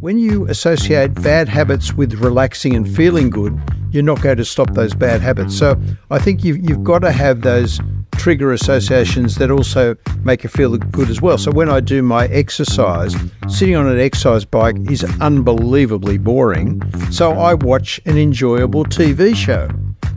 When 0.00 0.18
you 0.18 0.46
associate 0.46 1.12
bad 1.12 1.46
habits 1.46 1.92
with 1.92 2.14
relaxing 2.14 2.74
and 2.74 2.88
feeling 2.88 3.28
good, 3.28 3.60
you're 3.90 4.02
not 4.02 4.22
going 4.22 4.38
to 4.38 4.46
stop 4.46 4.72
those 4.72 4.94
bad 4.94 5.20
habits. 5.20 5.58
So 5.58 5.78
I 6.10 6.18
think 6.18 6.42
you've, 6.42 6.56
you've 6.56 6.82
got 6.82 7.00
to 7.00 7.12
have 7.12 7.42
those 7.42 7.80
trigger 8.12 8.50
associations 8.50 9.34
that 9.34 9.50
also 9.50 9.96
make 10.24 10.42
you 10.42 10.48
feel 10.48 10.74
good 10.78 11.10
as 11.10 11.20
well. 11.20 11.36
So 11.36 11.50
when 11.50 11.68
I 11.68 11.80
do 11.80 12.02
my 12.02 12.28
exercise, 12.28 13.14
sitting 13.50 13.76
on 13.76 13.88
an 13.88 14.00
exercise 14.00 14.46
bike 14.46 14.76
is 14.90 15.04
unbelievably 15.20 16.16
boring. 16.16 16.80
So 17.10 17.32
I 17.32 17.52
watch 17.52 18.00
an 18.06 18.16
enjoyable 18.16 18.84
TV 18.84 19.36
show. 19.36 19.68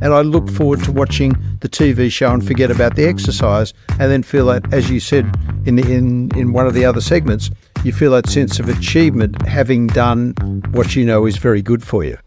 And 0.04 0.14
I 0.14 0.20
look 0.20 0.50
forward 0.50 0.84
to 0.84 0.92
watching 0.92 1.32
the 1.62 1.70
TV 1.70 2.12
show 2.12 2.34
and 2.34 2.46
forget 2.46 2.70
about 2.70 2.98
the 2.98 3.06
exercise, 3.06 3.74
and 3.92 4.12
then 4.12 4.22
feel 4.22 4.48
that, 4.48 4.74
as 4.74 4.92
you 4.92 5.00
said 5.00 5.34
in 5.66 5.78
the, 5.78 5.90
in 5.90 6.30
in 6.38 6.52
one 6.52 6.68
of 6.68 6.74
the 6.74 6.84
other 6.84 7.00
segments, 7.00 7.50
you 7.86 7.94
feel 7.94 8.12
that 8.12 8.28
sense 8.28 8.60
of 8.60 8.68
achievement 8.68 9.42
having 9.48 9.88
done 9.88 10.34
what 10.72 10.94
you 10.94 11.05
know 11.05 11.26
is 11.26 11.38
very 11.38 11.62
good 11.62 11.82
for 11.82 12.04
you. 12.04 12.18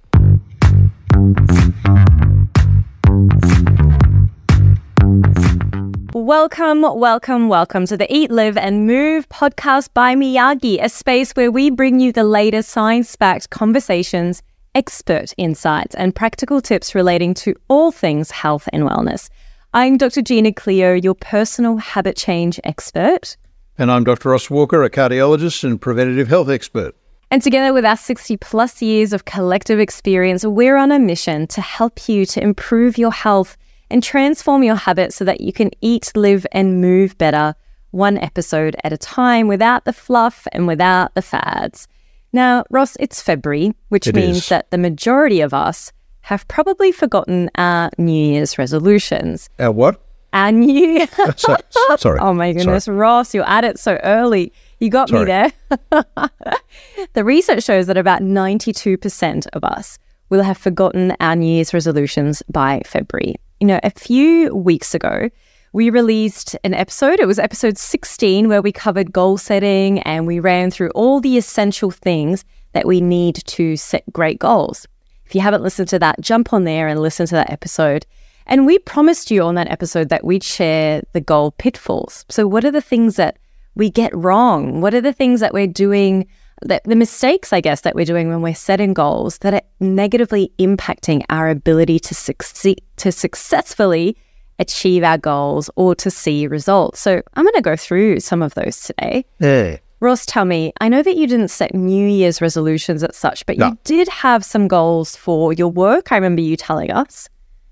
Welcome, 6.15 6.81
welcome, 6.81 7.49
welcome 7.49 7.85
to 7.89 7.97
the 7.99 8.07
Eat, 8.11 8.31
Live, 8.31 8.57
and 8.57 8.87
Move 8.87 9.29
podcast 9.29 9.91
by 9.93 10.15
Miyagi, 10.15 10.83
a 10.83 10.89
space 10.89 11.33
where 11.33 11.51
we 11.51 11.69
bring 11.69 12.01
you 12.01 12.11
the 12.11 12.25
latest 12.25 12.71
science 12.71 13.15
backed 13.17 13.51
conversations, 13.51 14.43
expert 14.77 15.33
insights, 15.39 15.95
and 15.95 16.15
practical 16.15 16.61
tips 16.61 16.95
relating 16.95 17.33
to 17.33 17.55
all 17.69 17.91
things 17.91 18.31
health 18.31 18.69
and 18.75 18.83
wellness. 18.83 19.31
I'm 19.73 19.97
Dr. 19.97 20.21
Gina 20.21 20.53
Cleo, 20.53 20.93
your 20.93 21.15
personal 21.15 21.79
habit 21.79 22.15
change 22.15 22.61
expert. 22.63 23.39
And 23.79 23.91
I'm 23.91 24.05
Dr. 24.05 24.29
Ross 24.29 24.51
Walker, 24.51 24.85
a 24.85 24.91
cardiologist 24.91 25.65
and 25.65 25.81
preventative 25.81 26.29
health 26.29 26.51
expert. 26.51 26.95
And 27.31 27.41
together 27.41 27.73
with 27.73 27.87
our 27.87 27.97
60 27.97 28.37
plus 28.37 28.83
years 28.83 29.15
of 29.15 29.25
collective 29.25 29.81
experience, 29.81 30.45
we're 30.45 30.77
on 30.77 30.93
a 30.93 30.99
mission 30.99 31.47
to 31.49 31.63
help 31.63 32.07
you 32.07 32.27
to 32.27 32.43
improve 32.43 32.99
your 32.99 33.13
health 33.13 33.57
and 33.91 34.03
transform 34.03 34.63
your 34.63 34.77
habits 34.77 35.17
so 35.17 35.25
that 35.25 35.41
you 35.41 35.55
can 35.55 35.71
eat, 35.81 36.13
live, 36.15 36.47
and 36.53 36.83
move 36.83 37.17
better 37.17 37.55
one 37.93 38.19
episode 38.19 38.77
at 38.85 38.93
a 38.93 38.99
time 38.99 39.49
without 39.49 39.87
the 39.87 39.93
fluff 39.95 40.47
and 40.53 40.67
without 40.67 41.15
the 41.15 41.23
fads. 41.23 41.89
Now, 42.33 42.65
Ross, 42.71 42.97
it's 43.01 43.23
February, 43.23 43.73
which 43.89 44.07
It 44.07 44.15
means 44.15 44.37
is. 44.39 44.49
that 44.49 44.71
the 44.71 44.79
majority 44.79 45.41
of 45.41 45.55
us 45.55 45.93
have 46.23 46.47
probably 46.49 46.93
forgotten 46.93 47.51
our 47.57 47.91
New 47.99 48.33
Year's 48.33 48.59
resolutions. 48.59 49.49
Our 49.59 49.71
what? 49.73 50.01
Our 50.33 50.53
New 50.53 51.07
So- 51.37 51.57
sorry. 51.97 52.19
Oh 52.21 52.35
my 52.35 52.53
goodness, 52.53 52.89
Ross, 52.89 53.33
you're 53.33 53.49
at 53.49 53.65
it 53.65 53.79
so 53.79 53.99
early. 54.03 54.53
You 54.81 54.91
got 54.91 55.11
me 55.11 55.25
there. 55.25 55.53
the 57.15 57.25
research 57.25 57.63
shows 57.65 57.87
that 57.87 57.97
about 57.97 58.23
92% 58.23 59.47
of 59.53 59.65
us 59.65 59.99
will 60.29 60.43
have 60.43 60.59
forgotten 60.59 61.15
our 61.21 61.37
New 61.37 61.47
Year's 61.47 61.73
resolutions 61.73 62.43
by 62.53 62.83
February. 62.85 63.37
You 63.61 63.69
know, 63.69 63.81
a 63.83 63.91
few 63.91 64.55
weeks 64.55 64.95
ago, 64.95 65.31
we 65.77 65.91
released 65.91 66.57
an 66.65 66.73
episode. 66.73 67.21
It 67.21 67.27
was 67.27 67.39
episode 67.39 67.77
16 67.77 68.49
where 68.49 68.63
we 68.63 68.73
covered 68.73 69.13
goal 69.13 69.37
setting 69.37 69.99
and 70.05 70.27
we 70.27 70.41
ran 70.41 70.71
through 70.71 70.89
all 70.95 71.21
the 71.21 71.37
essential 71.37 71.91
things 71.91 72.47
that 72.73 72.87
we 72.87 73.03
need 73.03 73.35
to 73.45 73.77
set 73.77 74.03
great 74.11 74.39
goals. 74.39 74.87
If 75.27 75.35
you 75.35 75.43
haven't 75.43 75.63
listened 75.63 75.89
to 75.89 75.99
that, 75.99 76.19
jump 76.19 76.55
on 76.55 76.65
there 76.65 76.89
and 76.89 77.03
listen 77.03 77.27
to 77.27 77.35
that 77.35 77.51
episode. 77.51 78.07
And 78.47 78.65
we 78.65 78.79
promised 78.79 79.31
you 79.31 79.43
on 79.43 79.55
that 79.57 79.71
episode 79.71 80.09
that 80.09 80.25
we'd 80.25 80.43
share 80.43 81.03
the 81.13 81.21
goal 81.21 81.51
pitfalls. 81.51 82.25
So, 82.31 82.47
what 82.47 82.65
are 82.65 82.71
the 82.71 82.81
things 82.81 83.17
that 83.17 83.37
we 83.75 83.91
get 83.91 84.17
wrong? 84.17 84.81
What 84.81 84.95
are 84.95 85.03
the 85.03 85.13
things 85.13 85.41
that 85.41 85.53
we're 85.53 85.67
doing, 85.67 86.27
that, 86.63 86.85
the 86.85 86.97
mistakes, 86.97 87.53
I 87.53 87.61
guess, 87.61 87.83
that 87.83 87.95
we're 87.95 88.07
doing 88.07 88.29
when 88.29 88.41
we're 88.41 88.55
setting 88.55 88.95
goals 88.95 89.37
that 89.41 89.53
are 89.53 89.63
negatively 89.79 90.53
impacting 90.59 91.23
our 91.29 91.51
ability 91.51 91.99
to 91.99 92.15
succeed, 92.15 92.81
to 92.97 93.13
successfully 93.13 94.17
achieve 94.59 95.03
our 95.03 95.19
goals 95.19 95.71
or 95.77 95.95
to 95.97 96.11
see 96.11 96.47
results? 96.47 97.01
So, 97.01 97.23
I'm 97.35 97.45
going 97.45 97.55
to 97.55 97.63
go 97.63 97.77
through 97.77 98.21
some 98.21 98.43
of 98.43 98.55
those 98.55 98.81
today. 98.81 99.25
Yeah. 99.39 99.77
Ross, 100.01 100.27
tell 100.27 100.45
me, 100.45 100.73
I 100.81 100.89
know 100.91 101.03
that 101.03 101.17
you 101.17 101.27
didn't 101.27 101.49
set 101.49 101.75
New 101.75 102.07
Year's 102.07 102.43
resolutions 102.43 103.03
as 103.03 103.17
such, 103.17 103.47
but 103.47 103.57
No. 103.57 103.69
you 103.69 103.79
did 103.85 104.09
have 104.09 104.45
some 104.45 104.69
goals 104.69 105.17
for 105.17 105.55
your 105.55 105.69
work. 105.69 106.13
I 106.13 106.17
remember 106.17 106.43
you 106.43 106.57
telling 106.57 106.91
us. 106.91 107.29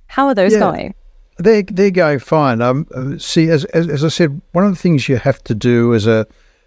How 0.06 0.26
are 0.28 0.34
those 0.34 0.52
Yeah. 0.52 0.60
going? 0.60 0.94
They're, 1.38 1.64
they're 1.64 1.90
going 1.90 2.20
fine. 2.20 2.62
Um, 2.62 2.86
uh, 2.94 3.18
see, 3.18 3.50
as, 3.50 3.64
as, 3.66 3.88
as 3.88 4.04
I 4.04 4.08
said, 4.08 4.40
one 4.52 4.64
of 4.64 4.70
the 4.70 4.76
things 4.78 5.08
you 5.08 5.16
have 5.16 5.42
to 5.44 5.54
do 5.54 5.92
as 5.94 6.06
a 6.06 6.26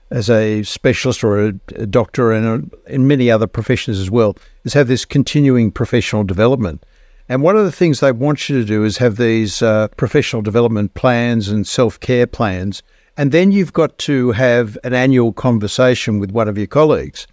as 0.09 0.29
a 0.29 0.63
specialist 0.63 1.21
or 1.21 1.37
a, 1.47 1.53
a 1.75 1.85
doctor 1.85 2.31
and 2.31 2.71
a, 2.87 2.93
in 2.93 3.07
many 3.07 3.29
other 3.29 3.45
professions 3.45 3.99
as 3.99 4.09
well 4.09 4.37
is 4.63 4.73
have 4.73 4.87
this 4.87 5.03
continuing 5.03 5.69
professional 5.69 6.23
development. 6.23 6.81
And 7.29 7.41
one 7.41 7.57
of 7.57 7.65
the 7.65 7.71
things 7.71 7.99
they 7.99 8.11
want 8.11 8.47
you 8.47 8.59
to 8.59 8.65
do 8.65 8.83
is 8.83 8.97
have 8.97 9.17
these 9.17 9.61
uh, 9.61 9.89
professional 9.97 10.41
development 10.41 10.93
plans 10.93 11.49
and 11.49 11.67
self 11.67 11.99
care 11.99 12.27
plans. 12.27 12.81
And 13.17 13.31
then 13.31 13.51
you've 13.51 13.73
got 13.73 13.97
to 13.99 14.31
have 14.31 14.77
an 14.83 14.93
annual 14.93 15.33
conversation 15.33 16.19
with 16.19 16.31
one 16.31 16.47
of 16.47 16.57
your 16.57 16.67
colleagues. 16.67 17.27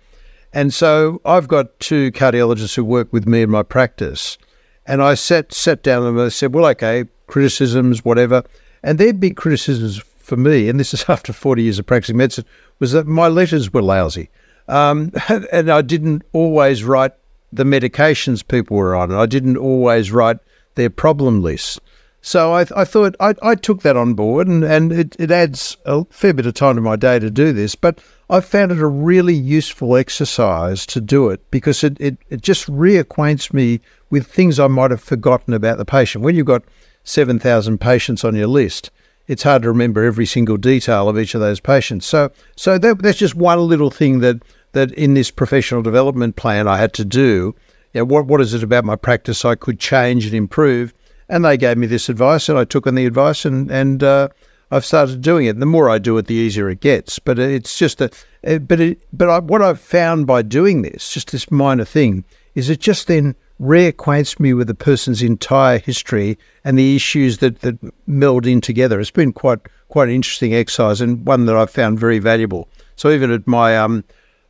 And 0.52 0.72
so 0.72 1.20
I've 1.24 1.48
got 1.48 1.78
two 1.80 2.10
cardiologists 2.12 2.74
who 2.74 2.84
work 2.84 3.12
with 3.12 3.26
me 3.26 3.42
in 3.42 3.50
my 3.50 3.62
practice. 3.62 4.38
And 4.86 5.02
I 5.02 5.14
sat 5.14 5.52
sat 5.52 5.82
down 5.82 6.04
and 6.04 6.20
I 6.20 6.28
said, 6.28 6.54
well, 6.54 6.66
okay, 6.66 7.04
criticisms, 7.26 8.04
whatever. 8.04 8.42
And 8.82 8.98
their 8.98 9.12
big 9.12 9.36
criticisms 9.36 9.98
for 9.98 10.36
me, 10.36 10.68
and 10.68 10.80
this 10.80 10.94
is 10.94 11.04
after 11.08 11.32
40 11.32 11.62
years 11.62 11.78
of 11.78 11.86
practicing 11.86 12.16
medicine, 12.16 12.46
was 12.78 12.92
that 12.92 13.06
my 13.06 13.28
letters 13.28 13.72
were 13.72 13.82
lousy. 13.82 14.30
Um, 14.68 15.12
and 15.52 15.70
I 15.70 15.82
didn't 15.82 16.22
always 16.32 16.82
write 16.82 17.12
the 17.54 17.64
medications 17.64 18.46
people 18.46 18.76
were 18.76 18.94
on. 18.94 19.12
I 19.12 19.26
didn't 19.26 19.56
always 19.56 20.10
write 20.10 20.38
their 20.74 20.90
problem 20.90 21.42
lists. 21.42 21.80
So 22.26 22.54
I, 22.54 22.66
I 22.74 22.84
thought 22.84 23.16
I, 23.20 23.34
I 23.42 23.54
took 23.54 23.82
that 23.82 23.98
on 23.98 24.14
board, 24.14 24.48
and, 24.48 24.64
and 24.64 24.90
it, 24.90 25.14
it 25.18 25.30
adds 25.30 25.76
a 25.84 26.06
fair 26.06 26.32
bit 26.32 26.46
of 26.46 26.54
time 26.54 26.76
to 26.76 26.80
my 26.80 26.96
day 26.96 27.18
to 27.18 27.30
do 27.30 27.52
this. 27.52 27.74
But 27.74 27.98
I 28.30 28.40
found 28.40 28.72
it 28.72 28.78
a 28.78 28.86
really 28.86 29.34
useful 29.34 29.94
exercise 29.94 30.86
to 30.86 31.02
do 31.02 31.28
it 31.28 31.42
because 31.50 31.84
it, 31.84 31.98
it, 32.00 32.16
it 32.30 32.40
just 32.40 32.66
reacquaints 32.66 33.52
me 33.52 33.80
with 34.08 34.26
things 34.26 34.58
I 34.58 34.68
might 34.68 34.90
have 34.90 35.02
forgotten 35.02 35.52
about 35.52 35.76
the 35.76 35.84
patient. 35.84 36.24
When 36.24 36.34
you've 36.34 36.46
got 36.46 36.64
7,000 37.04 37.78
patients 37.78 38.24
on 38.24 38.34
your 38.34 38.46
list, 38.46 38.90
it's 39.26 39.42
hard 39.42 39.60
to 39.62 39.68
remember 39.68 40.02
every 40.02 40.24
single 40.24 40.56
detail 40.56 41.10
of 41.10 41.18
each 41.18 41.34
of 41.34 41.42
those 41.42 41.60
patients. 41.60 42.06
So, 42.06 42.30
so 42.56 42.78
that, 42.78 43.00
that's 43.00 43.18
just 43.18 43.34
one 43.34 43.58
little 43.58 43.90
thing 43.90 44.20
that, 44.20 44.42
that 44.74 44.92
in 44.92 45.14
this 45.14 45.30
professional 45.30 45.82
development 45.82 46.36
plan 46.36 46.68
I 46.68 46.76
had 46.78 46.92
to 46.94 47.04
do. 47.04 47.54
You 47.92 48.00
know, 48.00 48.04
what, 48.04 48.26
what 48.26 48.40
is 48.40 48.54
it 48.54 48.62
about 48.62 48.84
my 48.84 48.96
practice 48.96 49.44
I 49.44 49.54
could 49.54 49.78
change 49.78 50.26
and 50.26 50.34
improve? 50.34 50.92
And 51.28 51.44
they 51.44 51.56
gave 51.56 51.78
me 51.78 51.86
this 51.86 52.08
advice, 52.08 52.48
and 52.48 52.58
I 52.58 52.64
took 52.64 52.86
on 52.86 52.96
the 52.96 53.06
advice, 53.06 53.44
and 53.44 53.70
and 53.70 54.02
uh, 54.02 54.28
I've 54.70 54.84
started 54.84 55.22
doing 55.22 55.46
it. 55.46 55.58
The 55.58 55.66
more 55.66 55.88
I 55.88 55.98
do 55.98 56.18
it, 56.18 56.26
the 56.26 56.34
easier 56.34 56.68
it 56.68 56.80
gets. 56.80 57.18
But 57.18 57.38
it's 57.38 57.78
just 57.78 58.00
a, 58.00 58.10
uh, 58.46 58.58
but 58.58 58.80
it, 58.80 59.02
but 59.12 59.30
I, 59.30 59.38
what 59.38 59.62
I've 59.62 59.80
found 59.80 60.26
by 60.26 60.42
doing 60.42 60.82
this, 60.82 61.12
just 61.12 61.32
this 61.32 61.50
minor 61.50 61.84
thing, 61.84 62.24
is 62.54 62.68
it 62.68 62.80
just 62.80 63.06
then 63.06 63.36
reacquaints 63.60 64.40
me 64.40 64.52
with 64.52 64.66
the 64.66 64.74
person's 64.74 65.22
entire 65.22 65.78
history 65.78 66.36
and 66.64 66.78
the 66.78 66.96
issues 66.96 67.38
that 67.38 67.60
that 67.60 67.78
meld 68.06 68.46
in 68.46 68.60
together. 68.60 69.00
It's 69.00 69.10
been 69.10 69.32
quite 69.32 69.60
quite 69.88 70.08
an 70.08 70.14
interesting 70.14 70.54
exercise 70.54 71.00
and 71.00 71.24
one 71.24 71.46
that 71.46 71.56
I've 71.56 71.70
found 71.70 72.00
very 72.00 72.18
valuable. 72.18 72.68
So 72.96 73.10
even 73.10 73.30
at 73.30 73.46
my 73.46 73.76
um 73.76 74.04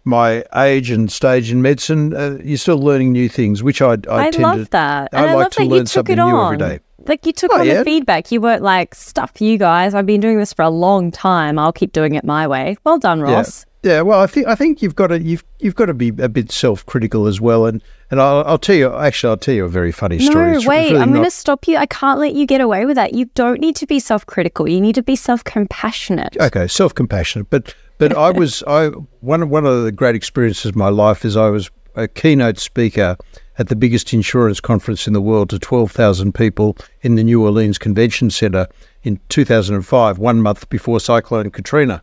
my 0.05 0.45
age 0.55 0.91
and 0.91 1.11
stage 1.11 1.51
in 1.51 1.63
medicine, 1.63 2.15
uh, 2.15 2.39
you're 2.43 2.59
still 2.59 2.79
learning 2.79 3.13
new 3.13 3.29
things, 3.29 3.63
which 3.63 3.81
I 3.83 3.93
I, 4.09 4.27
I, 4.27 4.31
love 4.39 4.65
to, 4.65 4.71
that. 4.71 5.09
I 5.13 5.23
and 5.23 5.31
I 5.31 5.35
love 5.35 5.51
to 5.53 5.59
that 5.61 5.65
you 5.75 5.79
took 5.81 5.89
something 5.89 6.13
it 6.13 6.17
new 6.17 6.23
on. 6.37 6.55
every 6.55 6.59
day. 6.77 6.81
Like 7.07 7.27
you 7.27 7.33
took 7.33 7.51
Oh, 7.53 7.61
on 7.61 7.67
yeah. 7.67 7.79
the 7.79 7.85
feedback. 7.85 8.33
You 8.33 8.41
weren't 8.41 8.63
like, 8.63 8.95
stuff 8.95 9.41
you 9.41 9.59
guys. 9.59 9.95
I've 9.95 10.07
been 10.07 10.21
doing 10.21 10.39
this 10.39 10.53
for 10.55 10.63
a 10.63 10.71
long 10.71 11.11
time. 11.11 11.59
I'll 11.59 11.73
keep 11.73 11.93
doing 11.93 12.15
it 12.15 12.25
my 12.25 12.47
way. 12.47 12.77
Well 12.85 12.99
done, 12.99 13.21
Ross. 13.21 13.67
Yeah, 13.83 14.01
well, 14.01 14.19
I 14.21 14.27
think 14.27 14.47
I 14.47 14.55
think 14.55 14.81
you've 14.81 14.95
got 14.95 15.09
to 15.09 15.21
you've 15.21 15.45
you've 15.59 15.75
got 15.75 15.87
to 15.87 15.95
be 15.95 16.09
a 16.09 16.29
bit 16.31 16.51
self 16.51 16.87
critical 16.87 17.27
as 17.27 17.39
well, 17.39 17.67
and 17.67 17.83
and 18.11 18.19
I'll, 18.19 18.43
I'll 18.47 18.57
tell 18.59 18.75
you 18.75 18.91
actually 18.95 19.29
I'll 19.31 19.37
tell 19.37 19.55
you 19.55 19.67
a 19.67 19.69
very 19.69 19.93
funny 19.93 20.19
story. 20.19 20.47
No, 20.47 20.51
It's- 20.53 20.67
wait. 20.67 20.93
really 20.93 21.03
I'm 21.03 21.13
going 21.13 21.25
to 21.25 21.31
stop 21.31 21.69
you. 21.69 21.77
I 21.77 21.85
can't 21.85 22.19
let 22.19 22.33
you 22.33 22.47
get 22.47 22.63
away 22.63 22.87
with 22.87 22.97
that. 22.97 23.13
You 23.13 23.27
don't 23.35 23.61
need 23.61 23.77
to 23.77 23.87
be 23.87 24.01
self 24.01 24.25
critical. 24.25 24.67
You 24.67 24.81
need 24.81 24.95
to 24.95 25.03
be 25.03 25.17
self 25.17 25.45
compassionate. 25.45 26.35
okay, 26.41 26.67
self 26.67 26.95
compassionate, 26.95 27.51
but 27.51 27.75
but 28.09 28.17
I 28.17 28.31
was 28.31 28.63
I 28.67 28.89
one 29.21 29.43
of- 29.43 29.49
one 29.49 29.65
of 29.67 29.85
the 29.85 29.93
great 29.93 30.15
experiences 30.15 30.67
of 30.67 30.77
my 30.77 30.89
life 30.91 31.25
is 31.25 31.37
I 31.37 31.49
was 31.49 31.71
a 31.95 32.07
keynote 32.09 32.59
speaker 32.59 33.17
at 33.59 33.69
the 33.69 33.77
biggest 33.77 34.13
insurance 34.13 34.61
conference 34.61 35.07
in 35.07 35.13
the 35.13 35.21
world 35.23 35.49
to 35.51 35.59
12,000 35.59 36.35
people 36.35 36.77
in 37.03 37.15
the 37.15 37.23
New 37.25 37.43
Orleans 37.45 37.79
Convention 37.79 38.29
Center 38.31 38.67
in 39.05 39.21
2005, 39.29 40.19
one 40.19 40.43
month 40.43 40.69
before 40.69 40.99
Cyclone 41.01 41.51
Katrina. 41.51 42.03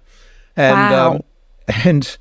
And 0.56 0.76
Wow. 0.92 1.12
um, 1.16 1.22
and 1.86 2.18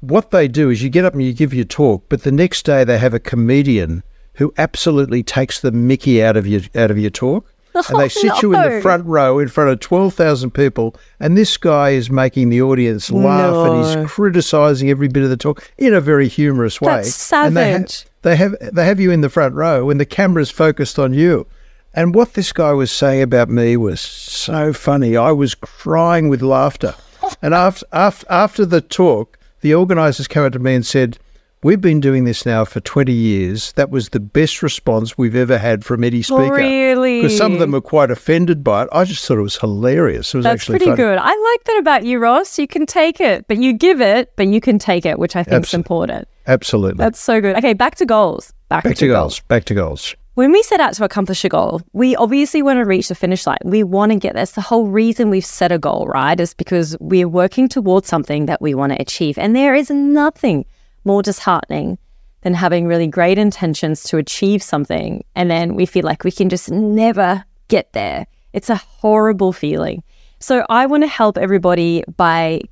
what 0.00 0.30
they 0.30 0.46
do 0.48 0.70
is 0.70 0.82
you 0.82 0.90
get 0.90 1.04
up 1.04 1.14
and 1.14 1.22
you 1.22 1.32
give 1.32 1.52
your 1.54 1.64
talk, 1.64 2.04
but 2.08 2.22
the 2.22 2.30
next 2.32 2.64
day 2.64 2.84
they 2.84 2.98
have 2.98 3.14
a 3.14 3.18
comedian 3.18 4.02
who 4.34 4.52
absolutely 4.58 5.22
takes 5.24 5.60
the 5.60 5.72
mickey 5.72 6.22
out 6.22 6.36
of 6.36 6.46
your 6.46 6.60
out 6.76 6.90
of 6.92 6.98
your 6.98 7.10
talk. 7.10 7.52
And 7.88 7.98
they 7.98 8.04
oh, 8.04 8.08
sit 8.08 8.42
you 8.42 8.54
in 8.54 8.70
the 8.70 8.80
front 8.80 9.04
row 9.06 9.38
in 9.38 9.48
front 9.48 9.70
of 9.70 9.80
12,000 9.80 10.50
people, 10.50 10.94
and 11.20 11.36
this 11.36 11.56
guy 11.56 11.90
is 11.90 12.10
making 12.10 12.50
the 12.50 12.62
audience 12.62 13.10
laugh 13.10 13.68
and 13.68 13.84
he's 14.02 14.10
criticizing 14.10 14.90
every 14.90 15.08
bit 15.08 15.22
of 15.22 15.30
the 15.30 15.36
talk 15.36 15.70
in 15.78 15.94
a 15.94 16.00
very 16.00 16.28
humorous 16.28 16.80
way. 16.80 16.96
That's 16.96 17.32
And 17.32 17.56
they, 17.56 17.72
ha- 17.72 17.78
savage. 17.78 18.06
they 18.22 18.36
have 18.36 18.54
they 18.72 18.84
have 18.84 19.00
you 19.00 19.10
in 19.10 19.20
the 19.20 19.28
front 19.30 19.54
row 19.54 19.90
and 19.90 20.00
the 20.00 20.06
camera's 20.06 20.50
focused 20.50 20.98
on 20.98 21.14
you. 21.14 21.46
And 21.94 22.14
what 22.14 22.34
this 22.34 22.52
guy 22.52 22.72
was 22.72 22.92
saying 22.92 23.22
about 23.22 23.48
me 23.48 23.76
was 23.76 24.00
so 24.00 24.72
funny. 24.72 25.16
I 25.16 25.32
was 25.32 25.54
crying 25.54 26.28
with 26.28 26.42
laughter. 26.42 26.94
And 27.42 27.54
after 27.54 27.86
after, 27.92 28.26
after 28.30 28.64
the 28.66 28.80
talk, 28.80 29.38
the 29.60 29.74
organisers 29.74 30.28
came 30.28 30.44
up 30.44 30.52
to 30.52 30.58
me 30.58 30.74
and 30.74 30.86
said, 30.86 31.18
"We've 31.62 31.80
been 31.80 32.00
doing 32.00 32.24
this 32.24 32.46
now 32.46 32.64
for 32.64 32.80
20 32.80 33.12
years. 33.12 33.72
That 33.72 33.90
was 33.90 34.10
the 34.10 34.20
best 34.20 34.62
response 34.62 35.18
we've 35.18 35.34
ever 35.36 35.58
had 35.58 35.84
from 35.84 36.04
any 36.04 36.22
speaker." 36.22 36.54
Really? 36.54 37.22
Because 37.22 37.36
some 37.36 37.52
of 37.52 37.58
them 37.58 37.72
were 37.72 37.80
quite 37.80 38.10
offended 38.10 38.62
by 38.62 38.82
it. 38.82 38.88
I 38.92 39.04
just 39.04 39.24
thought 39.26 39.38
it 39.38 39.42
was 39.42 39.56
hilarious. 39.56 40.34
It 40.34 40.38
was 40.38 40.44
That's 40.44 40.66
pretty 40.66 40.84
funny. 40.84 40.96
good. 40.96 41.18
I 41.18 41.28
like 41.52 41.64
that 41.64 41.78
about 41.78 42.04
you, 42.04 42.18
Ross. 42.18 42.58
You 42.58 42.66
can 42.66 42.86
take 42.86 43.20
it, 43.20 43.46
but 43.48 43.58
you 43.58 43.72
give 43.72 44.00
it, 44.00 44.32
but 44.36 44.46
you 44.48 44.60
can 44.60 44.78
take 44.78 45.04
it, 45.04 45.18
which 45.18 45.36
I 45.36 45.42
think 45.42 45.64
is 45.64 45.74
important. 45.74 46.28
Absolutely. 46.46 46.98
That's 46.98 47.20
so 47.20 47.40
good. 47.40 47.56
Okay, 47.56 47.74
back 47.74 47.96
to 47.96 48.06
goals. 48.06 48.52
Back, 48.68 48.84
Back 48.84 48.96
to 48.96 49.08
goals. 49.08 49.40
Back 49.40 49.64
to 49.64 49.74
goals. 49.74 50.14
When 50.34 50.52
we 50.52 50.62
set 50.62 50.78
out 50.78 50.94
to 50.94 51.04
accomplish 51.04 51.44
a 51.44 51.48
goal, 51.48 51.80
we 51.94 52.14
obviously 52.14 52.62
want 52.62 52.78
to 52.78 52.84
reach 52.84 53.08
the 53.08 53.16
finish 53.16 53.44
line. 53.44 53.58
We 53.64 53.82
want 53.82 54.12
to 54.12 54.18
get 54.18 54.34
there. 54.34 54.42
That's 54.42 54.52
the 54.52 54.60
whole 54.60 54.86
reason 54.86 55.30
we've 55.30 55.44
set 55.44 55.72
a 55.72 55.78
goal, 55.78 56.06
right? 56.06 56.38
Is 56.38 56.54
because 56.54 56.96
we're 57.00 57.28
working 57.28 57.68
towards 57.68 58.06
something 58.06 58.46
that 58.46 58.62
we 58.62 58.72
want 58.72 58.92
to 58.92 59.00
achieve. 59.00 59.36
And 59.36 59.56
there 59.56 59.74
is 59.74 59.90
nothing 59.90 60.64
more 61.04 61.22
disheartening 61.22 61.98
than 62.42 62.54
having 62.54 62.86
really 62.86 63.06
great 63.06 63.38
intentions 63.38 64.02
to 64.04 64.16
achieve 64.16 64.62
something. 64.62 65.24
And 65.34 65.50
then 65.50 65.74
we 65.74 65.86
feel 65.86 66.04
like 66.04 66.24
we 66.24 66.30
can 66.30 66.48
just 66.48 66.70
never 66.70 67.44
get 67.68 67.92
there. 67.92 68.26
It's 68.52 68.70
a 68.70 68.76
horrible 68.76 69.52
feeling. 69.52 70.02
So 70.38 70.64
I 70.68 70.86
want 70.86 71.02
to 71.02 71.08
help 71.08 71.36
everybody 71.36 72.04
by 72.16 72.62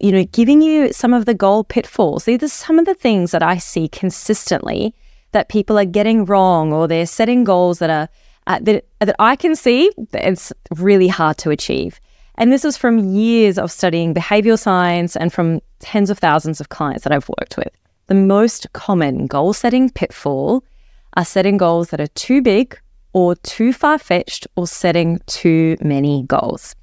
you 0.00 0.12
know, 0.12 0.24
giving 0.24 0.60
you 0.60 0.92
some 0.92 1.14
of 1.14 1.24
the 1.24 1.34
goal 1.34 1.64
pitfalls. 1.64 2.24
These 2.24 2.42
are 2.42 2.48
some 2.48 2.78
of 2.78 2.84
the 2.84 2.94
things 2.94 3.30
that 3.30 3.42
I 3.42 3.58
see 3.58 3.88
consistently 3.88 4.94
that 5.32 5.48
people 5.48 5.78
are 5.78 5.84
getting 5.84 6.24
wrong, 6.24 6.72
or 6.72 6.88
they're 6.88 7.06
setting 7.06 7.44
goals 7.44 7.78
that 7.78 7.90
are 7.90 8.08
uh, 8.46 8.58
that 8.62 8.84
that 9.00 9.16
I 9.18 9.36
can 9.36 9.56
see 9.56 9.90
that 10.12 10.28
it's 10.28 10.52
really 10.76 11.08
hard 11.08 11.38
to 11.38 11.50
achieve. 11.50 12.00
And 12.36 12.52
this 12.52 12.64
is 12.64 12.76
from 12.76 12.98
years 12.98 13.58
of 13.58 13.72
studying 13.72 14.14
behavioral 14.14 14.58
science 14.58 15.16
and 15.16 15.32
from 15.32 15.60
tens 15.80 16.10
of 16.10 16.18
thousands 16.18 16.60
of 16.60 16.68
clients 16.68 17.04
that 17.04 17.12
I've 17.12 17.28
worked 17.28 17.56
with. 17.56 17.70
The 18.06 18.14
most 18.14 18.72
common 18.72 19.26
goal 19.26 19.52
setting 19.52 19.90
pitfall 19.90 20.64
are 21.16 21.24
setting 21.24 21.56
goals 21.56 21.90
that 21.90 22.00
are 22.00 22.06
too 22.08 22.42
big 22.42 22.78
or 23.12 23.34
too 23.36 23.72
far 23.72 23.98
fetched 23.98 24.46
or 24.56 24.66
setting 24.66 25.20
too 25.26 25.76
many 25.80 26.22
goals. 26.24 26.74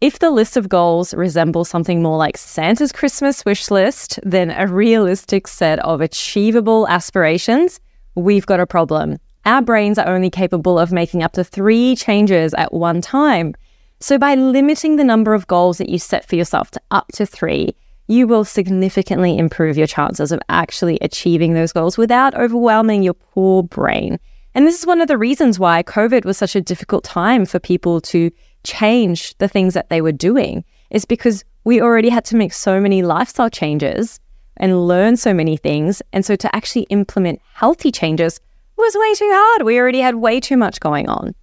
If 0.00 0.18
the 0.18 0.30
list 0.30 0.56
of 0.56 0.70
goals 0.70 1.12
resembles 1.12 1.68
something 1.68 2.02
more 2.02 2.16
like 2.16 2.38
Santa's 2.38 2.90
Christmas 2.90 3.44
wish 3.44 3.70
list 3.70 4.18
than 4.22 4.50
a 4.50 4.66
realistic 4.66 5.46
set 5.46 5.78
of 5.80 6.00
achievable 6.00 6.88
aspirations, 6.88 7.80
we've 8.14 8.46
got 8.46 8.60
a 8.60 8.66
problem. 8.66 9.18
Our 9.44 9.60
brains 9.60 9.98
are 9.98 10.08
only 10.08 10.30
capable 10.30 10.78
of 10.78 10.90
making 10.90 11.22
up 11.22 11.32
to 11.32 11.44
three 11.44 11.96
changes 11.96 12.54
at 12.54 12.72
one 12.72 13.02
time. 13.02 13.54
So, 14.00 14.16
by 14.16 14.34
limiting 14.34 14.96
the 14.96 15.04
number 15.04 15.34
of 15.34 15.46
goals 15.46 15.76
that 15.76 15.90
you 15.90 15.98
set 15.98 16.26
for 16.26 16.36
yourself 16.36 16.70
to 16.70 16.80
up 16.90 17.08
to 17.12 17.26
three, 17.26 17.76
you 18.10 18.26
will 18.26 18.44
significantly 18.44 19.38
improve 19.38 19.78
your 19.78 19.86
chances 19.86 20.32
of 20.32 20.40
actually 20.48 20.98
achieving 21.00 21.54
those 21.54 21.72
goals 21.72 21.96
without 21.96 22.34
overwhelming 22.34 23.04
your 23.04 23.14
poor 23.14 23.62
brain. 23.62 24.18
And 24.52 24.66
this 24.66 24.80
is 24.80 24.86
one 24.86 25.00
of 25.00 25.06
the 25.06 25.16
reasons 25.16 25.60
why 25.60 25.84
COVID 25.84 26.24
was 26.24 26.36
such 26.36 26.56
a 26.56 26.60
difficult 26.60 27.04
time 27.04 27.46
for 27.46 27.60
people 27.60 28.00
to 28.00 28.32
change 28.64 29.38
the 29.38 29.46
things 29.46 29.74
that 29.74 29.90
they 29.90 30.00
were 30.00 30.10
doing, 30.10 30.64
is 30.90 31.04
because 31.04 31.44
we 31.62 31.80
already 31.80 32.08
had 32.08 32.24
to 32.26 32.36
make 32.36 32.52
so 32.52 32.80
many 32.80 33.02
lifestyle 33.02 33.48
changes 33.48 34.18
and 34.56 34.88
learn 34.88 35.16
so 35.16 35.32
many 35.32 35.56
things. 35.56 36.02
And 36.12 36.26
so 36.26 36.34
to 36.34 36.54
actually 36.56 36.86
implement 36.90 37.40
healthy 37.54 37.92
changes 37.92 38.40
was 38.76 38.96
way 38.96 39.14
too 39.14 39.30
hard. 39.32 39.62
We 39.62 39.78
already 39.78 40.00
had 40.00 40.16
way 40.16 40.40
too 40.40 40.56
much 40.56 40.80
going 40.80 41.08
on. 41.08 41.34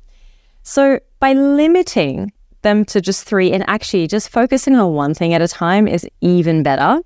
So 0.63 0.99
by 1.21 1.31
limiting 1.31 2.33
them 2.67 2.83
to 2.85 2.99
just 3.01 3.23
three 3.23 3.51
and 3.51 3.63
actually 3.67 4.07
just 4.07 4.29
focusing 4.29 4.75
on 4.75 4.93
one 4.93 5.13
thing 5.13 5.33
at 5.33 5.41
a 5.41 5.47
time 5.47 5.87
is 5.87 6.05
even 6.21 6.63
better. 6.63 6.99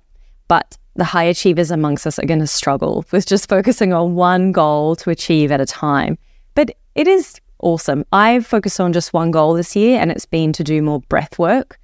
But 0.48 0.76
the 0.96 1.04
high 1.04 1.22
achievers 1.24 1.70
amongst 1.70 2.06
us 2.06 2.18
are 2.18 2.26
going 2.26 2.40
to 2.40 2.46
struggle 2.46 3.04
with 3.12 3.26
just 3.26 3.48
focusing 3.48 3.92
on 3.92 4.14
one 4.14 4.52
goal 4.52 4.96
to 4.96 5.10
achieve 5.10 5.52
at 5.52 5.60
a 5.60 5.66
time. 5.66 6.18
But 6.54 6.72
it 6.94 7.06
is 7.06 7.40
awesome. 7.60 8.04
I've 8.12 8.44
focused 8.46 8.80
on 8.80 8.92
just 8.92 9.12
one 9.14 9.30
goal 9.30 9.54
this 9.54 9.74
year, 9.76 10.00
and 10.00 10.10
it's 10.10 10.26
been 10.26 10.52
to 10.54 10.64
do 10.64 10.82
more 10.82 11.00
breath 11.02 11.38
work 11.38 11.78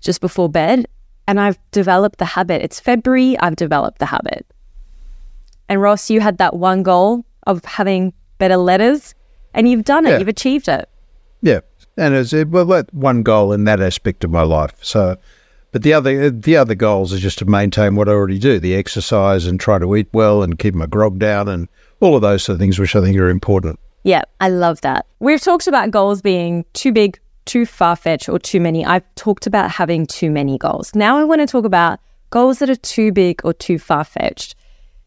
just 0.00 0.20
before 0.20 0.48
bed. 0.48 0.86
And 1.28 1.38
I've 1.38 1.58
developed 1.70 2.18
the 2.18 2.24
habit. 2.24 2.62
It's 2.62 2.80
February, 2.80 3.38
I've 3.38 3.56
developed 3.56 3.98
the 3.98 4.06
habit. 4.06 4.46
And 5.68 5.82
Ross, 5.82 6.08
you 6.08 6.20
had 6.20 6.38
that 6.38 6.56
one 6.56 6.82
goal 6.82 7.26
of 7.46 7.62
having 7.64 8.14
better 8.38 8.56
letters, 8.56 9.14
and 9.52 9.68
you've 9.68 9.84
done 9.84 10.06
it, 10.06 10.10
Yeah. 10.10 10.18
you've 10.18 10.28
achieved 10.28 10.66
it. 10.68 10.88
Yeah, 11.42 11.60
and 11.98 12.14
it's 12.14 12.32
well, 12.32 12.84
one 12.92 13.22
goal 13.22 13.52
in 13.52 13.64
that 13.64 13.80
aspect 13.80 14.24
of 14.24 14.30
my 14.30 14.42
life. 14.42 14.72
So, 14.82 15.16
but 15.72 15.82
the 15.82 15.92
other 15.92 16.30
the 16.30 16.56
other 16.56 16.74
goals 16.74 17.12
are 17.12 17.18
just 17.18 17.38
to 17.38 17.44
maintain 17.44 17.96
what 17.96 18.08
I 18.08 18.12
already 18.12 18.38
do: 18.38 18.58
the 18.58 18.74
exercise 18.74 19.46
and 19.46 19.58
try 19.58 19.78
to 19.78 19.96
eat 19.96 20.08
well 20.12 20.42
and 20.42 20.58
keep 20.58 20.74
my 20.74 20.86
grog 20.86 21.18
down 21.18 21.48
and 21.48 21.68
all 22.00 22.14
of 22.14 22.22
those 22.22 22.44
sort 22.44 22.54
of 22.54 22.60
things, 22.60 22.78
which 22.78 22.94
I 22.94 23.00
think 23.02 23.18
are 23.18 23.28
important. 23.28 23.78
Yeah, 24.04 24.22
I 24.40 24.48
love 24.48 24.80
that. 24.82 25.06
We've 25.18 25.40
talked 25.40 25.66
about 25.66 25.90
goals 25.90 26.22
being 26.22 26.64
too 26.72 26.92
big, 26.92 27.18
too 27.44 27.66
far 27.66 27.96
fetched, 27.96 28.28
or 28.28 28.38
too 28.38 28.60
many. 28.60 28.86
I've 28.86 29.14
talked 29.16 29.46
about 29.46 29.70
having 29.70 30.06
too 30.06 30.30
many 30.30 30.56
goals. 30.56 30.94
Now 30.94 31.18
I 31.18 31.24
want 31.24 31.40
to 31.40 31.46
talk 31.46 31.64
about 31.64 31.98
goals 32.30 32.60
that 32.60 32.70
are 32.70 32.76
too 32.76 33.12
big 33.12 33.40
or 33.44 33.52
too 33.52 33.78
far 33.78 34.04
fetched. 34.04 34.54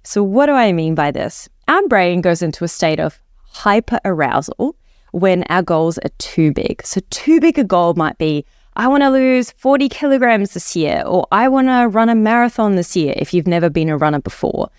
So, 0.04 0.22
what 0.24 0.48
do 0.48 0.54
I 0.54 0.74
mean 0.74 0.94
by 0.96 1.12
this? 1.12 1.48
Our 1.68 1.88
brain 1.88 2.22
goes 2.22 2.42
into 2.42 2.66
a 2.66 2.68
state 2.68 3.00
of 3.00 3.22
hyper 3.46 4.00
arousal 4.04 4.76
when 5.12 5.44
our 5.50 5.62
goals 5.62 5.98
are 6.00 6.12
too 6.18 6.52
big. 6.52 6.86
So, 6.86 7.02
too 7.10 7.40
big 7.40 7.60
a 7.60 7.63
goal 7.63 7.94
might 7.96 8.18
be 8.18 8.46
I 8.75 8.88
want 8.88 9.04
to 9.04 9.10
lose 9.10 9.52
40 9.52 9.90
kilograms 9.90 10.54
this 10.54 10.75
year, 10.75 11.04
or 11.06 11.28
I 11.31 11.50
want 11.50 11.68
to 11.68 11.88
run 11.90 12.10
a 12.10 12.16
marathon 12.16 12.75
this 12.75 12.96
year 12.96 13.13
if 13.18 13.34
you've 13.34 13.48
never 13.48 13.69
been 13.69 13.90
a 13.90 13.98
runner 13.98 14.22
before. 14.22 14.69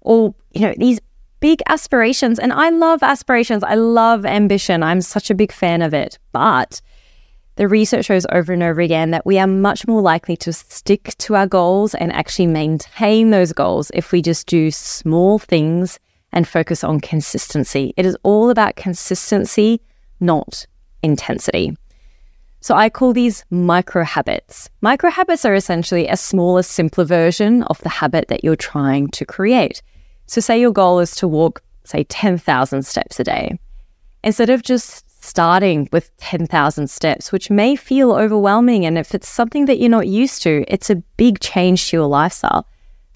Or, 0.00 0.34
you 0.52 0.62
know, 0.62 0.74
these 0.76 1.00
big 1.38 1.62
aspirations. 1.68 2.38
And 2.38 2.52
I 2.52 2.70
love 2.70 3.02
aspirations, 3.02 3.62
I 3.62 3.74
love 3.74 4.26
ambition. 4.26 4.82
I'm 4.82 5.00
such 5.00 5.30
a 5.30 5.34
big 5.34 5.52
fan 5.52 5.82
of 5.82 5.94
it. 5.94 6.18
But 6.32 6.80
the 7.54 7.68
research 7.68 8.06
shows 8.06 8.26
over 8.32 8.52
and 8.52 8.62
over 8.62 8.80
again 8.80 9.12
that 9.12 9.24
we 9.24 9.38
are 9.38 9.46
much 9.46 9.86
more 9.86 10.02
likely 10.02 10.36
to 10.38 10.52
stick 10.52 11.14
to 11.18 11.36
our 11.36 11.46
goals 11.46 11.94
and 11.94 12.12
actually 12.12 12.48
maintain 12.48 13.30
those 13.30 13.52
goals 13.52 13.90
if 13.94 14.10
we 14.10 14.22
just 14.22 14.46
do 14.48 14.70
small 14.70 15.38
things 15.38 16.00
and 16.32 16.46
focus 16.46 16.84
on 16.84 17.00
consistency. 17.00 17.94
It 17.96 18.06
is 18.06 18.16
all 18.22 18.50
about 18.50 18.76
consistency, 18.76 19.80
not 20.20 20.66
intensity. 21.02 21.76
So 22.60 22.74
I 22.74 22.90
call 22.90 23.12
these 23.12 23.44
micro 23.50 24.02
habits. 24.02 24.68
Micro 24.80 25.10
habits 25.10 25.44
are 25.44 25.54
essentially 25.54 26.08
a 26.08 26.16
smaller, 26.16 26.62
simpler 26.62 27.04
version 27.04 27.62
of 27.64 27.78
the 27.80 27.88
habit 27.88 28.28
that 28.28 28.42
you're 28.42 28.56
trying 28.56 29.08
to 29.08 29.24
create. 29.24 29.82
So, 30.26 30.40
say 30.40 30.60
your 30.60 30.72
goal 30.72 30.98
is 30.98 31.14
to 31.16 31.28
walk, 31.28 31.62
say, 31.84 32.02
10,000 32.04 32.82
steps 32.82 33.20
a 33.20 33.24
day. 33.24 33.58
Instead 34.24 34.50
of 34.50 34.64
just 34.64 35.08
starting 35.24 35.88
with 35.92 36.16
10,000 36.16 36.88
steps, 36.88 37.30
which 37.30 37.50
may 37.50 37.76
feel 37.76 38.12
overwhelming, 38.12 38.84
and 38.84 38.98
if 38.98 39.14
it's 39.14 39.28
something 39.28 39.66
that 39.66 39.78
you're 39.78 39.88
not 39.88 40.08
used 40.08 40.42
to, 40.42 40.64
it's 40.66 40.90
a 40.90 40.96
big 41.16 41.38
change 41.38 41.90
to 41.90 41.96
your 41.96 42.06
lifestyle. 42.06 42.66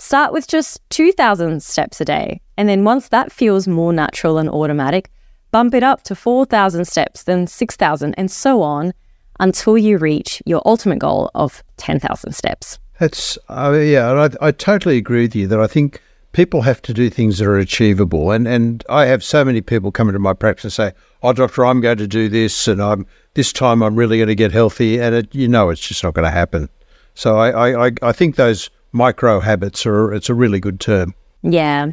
Start 0.00 0.32
with 0.32 0.48
just 0.48 0.80
2,000 0.88 1.62
steps 1.62 2.00
a 2.00 2.06
day. 2.06 2.40
And 2.56 2.70
then 2.70 2.84
once 2.84 3.08
that 3.10 3.30
feels 3.30 3.68
more 3.68 3.92
natural 3.92 4.38
and 4.38 4.48
automatic, 4.48 5.10
bump 5.50 5.74
it 5.74 5.82
up 5.82 6.04
to 6.04 6.14
4,000 6.14 6.86
steps, 6.86 7.24
then 7.24 7.46
6,000, 7.46 8.14
and 8.14 8.30
so 8.30 8.62
on 8.62 8.94
until 9.40 9.76
you 9.76 9.98
reach 9.98 10.42
your 10.46 10.62
ultimate 10.64 11.00
goal 11.00 11.30
of 11.34 11.62
10,000 11.76 12.32
steps. 12.32 12.78
That's 12.98 13.36
uh, 13.50 13.72
yeah, 13.72 14.28
I, 14.40 14.48
I 14.48 14.52
totally 14.52 14.96
agree 14.96 15.22
with 15.24 15.36
you 15.36 15.46
that 15.48 15.60
I 15.60 15.66
think 15.66 16.00
people 16.32 16.62
have 16.62 16.80
to 16.82 16.94
do 16.94 17.10
things 17.10 17.36
that 17.36 17.46
are 17.46 17.58
achievable, 17.58 18.30
and 18.30 18.48
and 18.48 18.82
I 18.88 19.04
have 19.04 19.22
so 19.22 19.44
many 19.44 19.60
people 19.60 19.92
come 19.92 20.08
into 20.08 20.18
my 20.18 20.34
practice 20.34 20.64
and 20.64 20.72
say, 20.72 20.92
"Oh, 21.22 21.32
doctor, 21.32 21.64
I'm 21.64 21.80
going 21.80 21.96
to 21.96 22.06
do 22.06 22.28
this, 22.28 22.68
and 22.68 22.82
I'm 22.82 23.06
this 23.34 23.54
time 23.54 23.82
I'm 23.82 23.96
really 23.96 24.18
going 24.18 24.28
to 24.28 24.34
get 24.34 24.52
healthy," 24.52 25.00
and 25.00 25.14
it, 25.14 25.34
you 25.34 25.48
know 25.48 25.70
it's 25.70 25.86
just 25.86 26.04
not 26.04 26.12
going 26.12 26.26
to 26.26 26.30
happen. 26.30 26.68
So 27.14 27.38
I, 27.38 27.50
I 27.50 27.86
I 27.86 27.92
I 28.02 28.12
think 28.12 28.36
those 28.36 28.68
micro 28.92 29.40
habits 29.40 29.86
are 29.86 30.12
it's 30.12 30.28
a 30.28 30.34
really 30.34 30.60
good 30.60 30.80
term. 30.80 31.14
Yeah. 31.42 31.92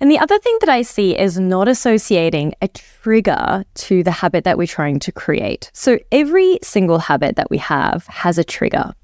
And 0.00 0.10
the 0.10 0.18
other 0.18 0.38
thing 0.38 0.56
that 0.60 0.70
I 0.70 0.80
see 0.80 1.16
is 1.16 1.38
not 1.38 1.68
associating 1.68 2.54
a 2.62 2.68
trigger 2.68 3.64
to 3.74 4.02
the 4.02 4.10
habit 4.10 4.44
that 4.44 4.56
we're 4.56 4.66
trying 4.66 4.98
to 5.00 5.12
create. 5.12 5.70
So 5.74 5.98
every 6.10 6.58
single 6.62 6.98
habit 6.98 7.36
that 7.36 7.50
we 7.50 7.58
have 7.58 8.06
has 8.06 8.38
a 8.38 8.44
trigger. 8.44 8.94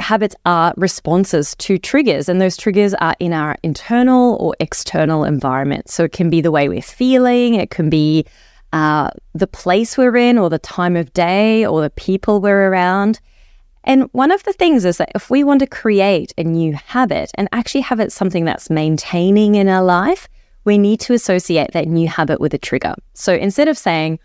Habits 0.00 0.34
are 0.46 0.74
responses 0.76 1.54
to 1.56 1.78
triggers, 1.78 2.28
and 2.28 2.40
those 2.40 2.56
triggers 2.56 2.94
are 2.94 3.14
in 3.20 3.32
our 3.32 3.56
internal 3.62 4.36
or 4.40 4.54
external 4.58 5.24
environment. 5.24 5.88
So 5.88 6.04
it 6.04 6.12
can 6.12 6.28
be 6.28 6.40
the 6.40 6.52
way 6.52 6.68
we're 6.68 6.82
feeling, 6.82 7.54
it 7.54 7.70
can 7.70 7.88
be 7.88 8.24
uh, 8.72 9.10
the 9.34 9.46
place 9.46 9.96
we're 9.96 10.16
in, 10.16 10.38
or 10.38 10.50
the 10.50 10.58
time 10.58 10.96
of 10.96 11.12
day, 11.12 11.64
or 11.64 11.80
the 11.82 11.90
people 11.90 12.40
we're 12.40 12.68
around. 12.68 13.20
And 13.84 14.08
one 14.12 14.30
of 14.30 14.42
the 14.44 14.52
things 14.52 14.84
is 14.84 14.96
that 14.96 15.12
if 15.14 15.30
we 15.30 15.44
want 15.44 15.60
to 15.60 15.66
create 15.66 16.32
a 16.38 16.44
new 16.44 16.74
habit 16.74 17.30
and 17.34 17.48
actually 17.52 17.82
have 17.82 18.00
it 18.00 18.12
something 18.12 18.44
that's 18.44 18.70
maintaining 18.70 19.54
in 19.54 19.68
our 19.68 19.84
life, 19.84 20.28
we 20.64 20.78
need 20.78 21.00
to 21.00 21.12
associate 21.12 21.72
that 21.72 21.86
new 21.86 22.08
habit 22.08 22.40
with 22.40 22.54
a 22.54 22.58
trigger. 22.58 22.94
So 23.12 23.34
instead 23.34 23.68
of 23.68 23.76
saying, 23.76 24.18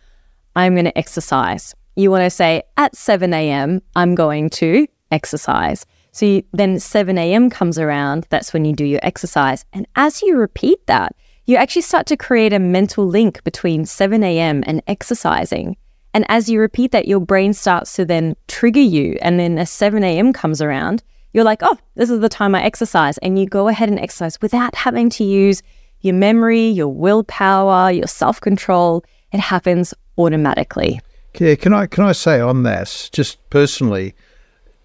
I'm 0.56 0.76
going 0.76 0.86
to 0.86 0.98
exercise, 0.98 1.76
you 1.96 2.10
want 2.10 2.24
to 2.24 2.30
say, 2.30 2.64
at 2.78 2.96
7 2.96 3.34
a.m., 3.34 3.82
I'm 3.96 4.16
going 4.16 4.50
to 4.52 4.88
exercise. 5.12 5.86
So 6.12 6.26
you, 6.26 6.44
then 6.54 6.80
7 6.80 7.18
a.m. 7.18 7.50
comes 7.50 7.78
around, 7.78 8.26
that's 8.30 8.54
when 8.54 8.64
you 8.64 8.74
do 8.74 8.86
your 8.86 9.02
exercise. 9.04 9.66
And 9.74 9.86
as 9.96 10.22
you 10.22 10.38
repeat 10.38 10.88
that, 10.88 11.16
you 11.46 11.58
actually 11.58 11.82
start 11.82 12.06
to 12.08 12.18
create 12.18 12.54
a 12.54 12.60
mental 12.60 13.06
link 13.06 13.44
between 13.44 13.86
7 13.86 14.24
a.m. 14.24 14.64
and 14.66 14.82
exercising. 14.88 15.76
And 16.14 16.26
as 16.30 16.50
you 16.50 16.60
repeat 16.60 16.92
that, 16.92 17.08
your 17.08 17.20
brain 17.20 17.54
starts 17.54 17.94
to 17.94 18.06
then 18.06 18.36
trigger 18.48 18.80
you. 18.80 19.18
And 19.22 19.40
then 19.40 19.58
as 19.58 19.70
7 19.70 20.04
a.m. 20.04 20.34
comes 20.34 20.62
around, 20.62 21.04
you're 21.34 21.44
like, 21.44 21.60
oh, 21.62 21.78
this 21.96 22.10
is 22.10 22.20
the 22.20 22.30
time 22.30 22.56
I 22.56 22.64
exercise. 22.64 23.18
And 23.20 23.38
you 23.38 23.46
go 23.46 23.68
ahead 23.68 23.90
and 23.90 24.00
exercise 24.00 24.42
without 24.42 24.76
having 24.76 25.10
to 25.12 25.24
use 25.24 25.62
your 26.02 26.16
memory, 26.16 26.68
your 26.68 26.88
willpower, 26.88 27.92
your 27.92 28.08
self 28.08 28.42
control. 28.42 29.04
It 29.32 29.40
happens 29.40 29.94
automatically. 30.18 31.00
Yeah, 31.40 31.56
can 31.56 31.74
I 31.74 31.86
can 31.86 32.04
I 32.04 32.14
say 32.14 32.40
on 32.40 32.64
that, 32.64 33.10
just 33.14 33.38
personally, 33.52 34.16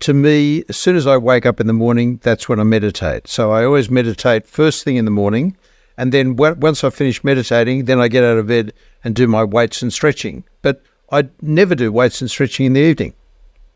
to 0.01 0.13
me, 0.13 0.65
as 0.69 0.77
soon 0.77 0.97
as 0.97 1.07
I 1.07 1.17
wake 1.17 1.47
up 1.47 1.61
in 1.61 1.67
the 1.67 1.73
morning, 1.73 2.21
that's 2.23 2.49
when 2.49 2.61
I 2.61 2.65
meditate. 2.65 3.27
So 3.27 3.51
I 3.53 3.65
always 3.65 3.89
meditate 3.89 4.47
first 4.47 4.85
thing 4.85 4.97
in 4.97 5.07
the 5.07 5.11
morning, 5.11 5.57
and 5.97 6.13
then 6.13 6.37
once 6.37 6.85
I 6.85 6.91
finish 6.91 7.25
meditating, 7.25 7.87
then 7.87 7.99
I 7.99 8.09
get 8.09 8.25
out 8.25 8.37
of 8.37 8.49
bed 8.49 8.75
and 9.03 9.15
do 9.15 9.27
my 9.27 9.45
weights 9.45 9.81
and 9.81 9.93
stretching. 9.93 10.45
But 10.61 10.83
I 11.11 11.29
never 11.41 11.75
do 11.75 11.93
weights 11.93 12.21
and 12.21 12.31
stretching 12.31 12.67
in 12.67 12.73
the 12.73 12.81
evening. 12.81 13.15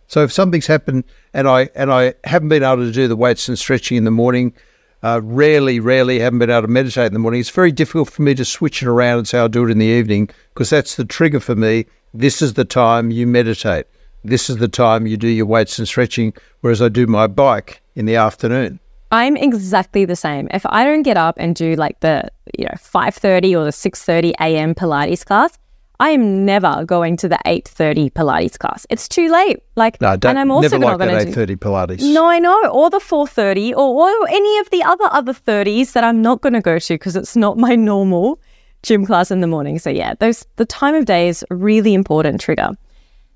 So 0.06 0.22
if 0.22 0.32
something's 0.32 0.66
happened 0.66 1.04
and 1.34 1.46
I 1.46 1.68
and 1.74 1.92
I 1.92 2.14
haven't 2.24 2.48
been 2.48 2.62
able 2.62 2.84
to 2.84 2.92
do 2.92 3.08
the 3.08 3.16
weights 3.16 3.48
and 3.48 3.58
stretching 3.58 3.96
in 3.96 4.04
the 4.04 4.10
morning, 4.10 4.54
uh, 5.02 5.20
rarely, 5.22 5.80
rarely 5.80 6.18
haven't 6.18 6.38
been 6.38 6.50
able 6.50 6.62
to 6.62 6.68
meditate 6.68 7.06
in 7.06 7.12
the 7.12 7.18
morning. 7.18 7.40
It's 7.40 7.50
very 7.50 7.72
difficult 7.72 8.10
for 8.10 8.22
me 8.22 8.34
to 8.34 8.44
switch 8.44 8.82
it 8.82 8.88
around 8.88 9.18
and 9.18 9.28
say 9.28 9.38
I'll 9.38 9.48
do 9.48 9.64
it 9.64 9.70
in 9.70 9.78
the 9.78 9.86
evening 9.86 10.30
because 10.54 10.70
that's 10.70 10.96
the 10.96 11.04
trigger 11.04 11.40
for 11.40 11.54
me. 11.54 11.86
This 12.14 12.40
is 12.40 12.54
the 12.54 12.64
time 12.64 13.10
you 13.10 13.26
meditate. 13.26 13.86
This 14.24 14.50
is 14.50 14.56
the 14.56 14.68
time 14.68 15.06
you 15.06 15.16
do 15.16 15.28
your 15.28 15.46
weights 15.46 15.78
and 15.78 15.86
stretching, 15.86 16.32
whereas 16.60 16.82
I 16.82 16.88
do 16.88 17.06
my 17.06 17.26
bike 17.26 17.82
in 17.94 18.06
the 18.06 18.16
afternoon. 18.16 18.80
I'm 19.12 19.36
exactly 19.36 20.04
the 20.04 20.16
same. 20.16 20.48
If 20.52 20.66
I 20.66 20.84
don't 20.84 21.02
get 21.02 21.16
up 21.16 21.36
and 21.38 21.54
do 21.54 21.74
like 21.76 22.00
the 22.00 22.28
you 22.58 22.64
know 22.64 22.74
5:30 22.76 23.56
or 23.56 23.64
the 23.64 23.70
6:30 23.70 24.32
a.m. 24.40 24.74
Pilates 24.74 25.24
class, 25.24 25.58
I 26.00 26.10
am 26.10 26.44
never 26.44 26.84
going 26.84 27.16
to 27.18 27.28
the 27.28 27.38
8.30 27.44 28.12
Pilates 28.12 28.56
class. 28.56 28.86
It's 28.88 29.08
too 29.08 29.30
late. 29.32 29.58
Like, 29.74 30.00
no, 30.00 30.12
and 30.12 30.38
I'm 30.38 30.50
also 30.50 30.78
never 30.78 30.96
like 30.96 30.98
that 30.98 31.26
8.30 31.28 31.56
Pilates. 31.56 32.12
No, 32.12 32.26
I 32.26 32.38
know. 32.38 32.68
Or 32.68 32.88
the 32.88 32.98
4.30 32.98 33.72
or, 33.72 33.76
or 33.76 34.28
any 34.28 34.58
of 34.58 34.70
the 34.70 34.82
other 34.84 35.08
other 35.10 35.32
30s 35.32 35.92
that 35.92 36.04
I'm 36.04 36.22
not 36.22 36.40
going 36.40 36.52
to 36.52 36.60
go 36.60 36.78
to 36.78 36.94
because 36.94 37.16
it's 37.16 37.34
not 37.34 37.58
my 37.58 37.74
normal 37.74 38.40
gym 38.84 39.04
class 39.06 39.30
in 39.30 39.40
the 39.40 39.48
morning. 39.48 39.78
So 39.78 39.90
yeah, 39.90 40.14
those 40.20 40.46
the 40.56 40.64
time 40.64 40.94
of 40.94 41.04
day 41.04 41.28
is 41.28 41.44
a 41.50 41.56
really 41.56 41.94
important 41.94 42.40
trigger. 42.40 42.70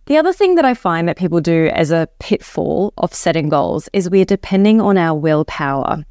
The 0.06 0.16
other 0.16 0.32
thing 0.32 0.56
that 0.56 0.64
I 0.64 0.74
find 0.74 1.08
that 1.08 1.16
people 1.16 1.40
do 1.40 1.68
as 1.74 1.90
a 1.90 2.08
pitfall 2.18 2.92
of 2.98 3.14
setting 3.14 3.48
goals 3.48 3.88
is 3.92 4.10
we're 4.10 4.24
depending 4.24 4.80
on 4.80 4.98
our 4.98 5.16
willpower. 5.16 6.04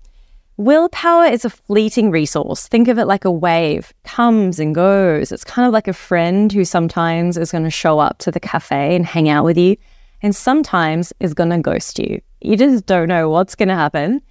Willpower 0.61 1.25
is 1.25 1.43
a 1.43 1.49
fleeting 1.49 2.11
resource. 2.11 2.67
Think 2.67 2.87
of 2.87 2.99
it 2.99 3.05
like 3.05 3.25
a 3.25 3.31
wave, 3.31 3.91
comes 4.03 4.59
and 4.59 4.75
goes. 4.75 5.31
It's 5.31 5.43
kind 5.43 5.65
of 5.65 5.73
like 5.73 5.87
a 5.87 5.91
friend 5.91 6.53
who 6.53 6.65
sometimes 6.65 7.35
is 7.35 7.51
going 7.51 7.63
to 7.63 7.71
show 7.71 7.97
up 7.97 8.19
to 8.19 8.29
the 8.29 8.39
cafe 8.39 8.95
and 8.95 9.03
hang 9.03 9.27
out 9.27 9.43
with 9.43 9.57
you, 9.57 9.75
and 10.21 10.35
sometimes 10.35 11.13
is 11.19 11.33
going 11.33 11.49
to 11.49 11.57
ghost 11.57 11.97
you. 11.97 12.21
You 12.41 12.57
just 12.57 12.85
don't 12.85 13.07
know 13.07 13.27
what's 13.27 13.55
going 13.55 13.69
to 13.69 13.75
happen. 13.75 14.21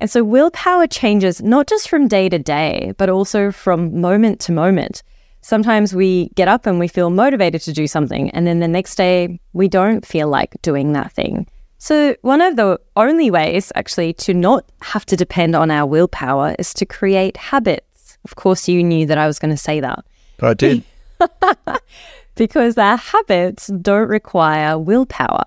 And 0.00 0.10
so, 0.10 0.24
willpower 0.24 0.86
changes 0.86 1.42
not 1.42 1.66
just 1.66 1.90
from 1.90 2.08
day 2.08 2.30
to 2.30 2.38
day, 2.38 2.94
but 2.96 3.10
also 3.10 3.52
from 3.52 4.00
moment 4.00 4.40
to 4.40 4.52
moment. 4.52 5.02
Sometimes 5.42 5.94
we 5.94 6.30
get 6.36 6.48
up 6.48 6.64
and 6.64 6.78
we 6.78 6.88
feel 6.88 7.10
motivated 7.10 7.60
to 7.64 7.74
do 7.74 7.86
something, 7.86 8.30
and 8.30 8.46
then 8.46 8.60
the 8.60 8.66
next 8.66 8.94
day 8.94 9.38
we 9.52 9.68
don't 9.68 10.06
feel 10.06 10.28
like 10.28 10.56
doing 10.62 10.94
that 10.94 11.12
thing. 11.12 11.46
So, 11.78 12.16
one 12.22 12.40
of 12.40 12.56
the 12.56 12.80
only 12.96 13.30
ways 13.30 13.70
actually 13.74 14.14
to 14.14 14.34
not 14.34 14.64
have 14.82 15.04
to 15.06 15.16
depend 15.16 15.54
on 15.54 15.70
our 15.70 15.86
willpower 15.86 16.56
is 16.58 16.72
to 16.74 16.86
create 16.86 17.36
habits. 17.36 18.18
Of 18.24 18.36
course, 18.36 18.66
you 18.68 18.82
knew 18.82 19.06
that 19.06 19.18
I 19.18 19.26
was 19.26 19.38
going 19.38 19.50
to 19.50 19.56
say 19.58 19.80
that. 19.80 20.04
I 20.40 20.54
did. 20.54 20.82
because 22.34 22.78
our 22.78 22.96
habits 22.96 23.68
don't 23.68 24.08
require 24.08 24.78
willpower. 24.78 25.44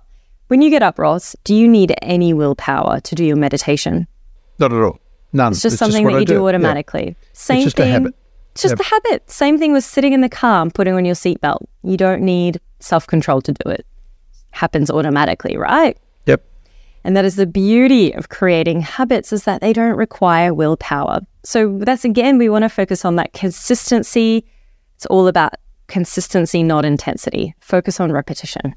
When 0.48 0.62
you 0.62 0.70
get 0.70 0.82
up, 0.82 0.98
Ross, 0.98 1.36
do 1.44 1.54
you 1.54 1.68
need 1.68 1.94
any 2.02 2.34
willpower 2.34 3.00
to 3.02 3.16
do 3.16 3.24
your 3.24 3.36
meditation? 3.36 4.08
Not 4.58 4.74
at 4.74 4.82
all. 4.82 5.00
None. 5.32 5.52
It's 5.52 5.62
just 5.62 5.74
it's 5.74 5.80
something 5.80 6.04
just 6.04 6.14
that 6.14 6.20
you 6.22 6.26
do, 6.26 6.34
do 6.36 6.48
automatically. 6.48 7.08
Yeah. 7.08 7.28
Same 7.34 7.58
it's 7.58 7.66
just 7.66 7.78
thing. 7.78 7.90
A 7.90 7.92
habit. 7.92 8.16
It's 8.54 8.64
just 8.64 8.72
yep. 8.74 8.80
a 8.80 8.84
habit. 8.84 9.30
Same 9.30 9.60
thing 9.60 9.74
with 9.74 9.84
sitting 9.84 10.14
in 10.14 10.22
the 10.22 10.30
car 10.30 10.62
and 10.62 10.74
putting 10.74 10.96
on 10.96 11.06
your 11.06 11.16
seatbelt. 11.16 11.66
You 11.84 11.98
don't 11.98 12.24
need 12.24 12.60
self 12.80 13.06
control 13.06 13.42
to 13.42 13.54
do 13.54 13.70
it. 13.70 13.86
Happens 14.52 14.90
automatically, 14.90 15.56
right? 15.56 15.98
And 17.10 17.18
that 17.18 17.26
is 17.26 17.38
the 17.38 17.48
beauty 17.48 18.12
of 18.12 18.30
creating 18.30 18.82
habits 18.82 19.34
is 19.34 19.46
that 19.46 19.62
they 19.62 19.74
don't 19.74 19.98
require 19.98 20.54
willpower. 20.54 21.22
So 21.44 21.80
that's 21.80 22.06
again, 22.06 22.38
we 22.38 22.50
want 22.50 22.66
to 22.66 22.70
focus 22.70 23.04
on 23.04 23.16
that 23.16 23.34
consistency. 23.34 24.46
It's 24.96 25.08
all 25.08 25.28
about 25.28 25.54
consistency, 25.88 26.62
not 26.62 26.86
intensity. 26.86 27.56
Focus 27.62 28.00
on 28.00 28.12
repetition. 28.12 28.76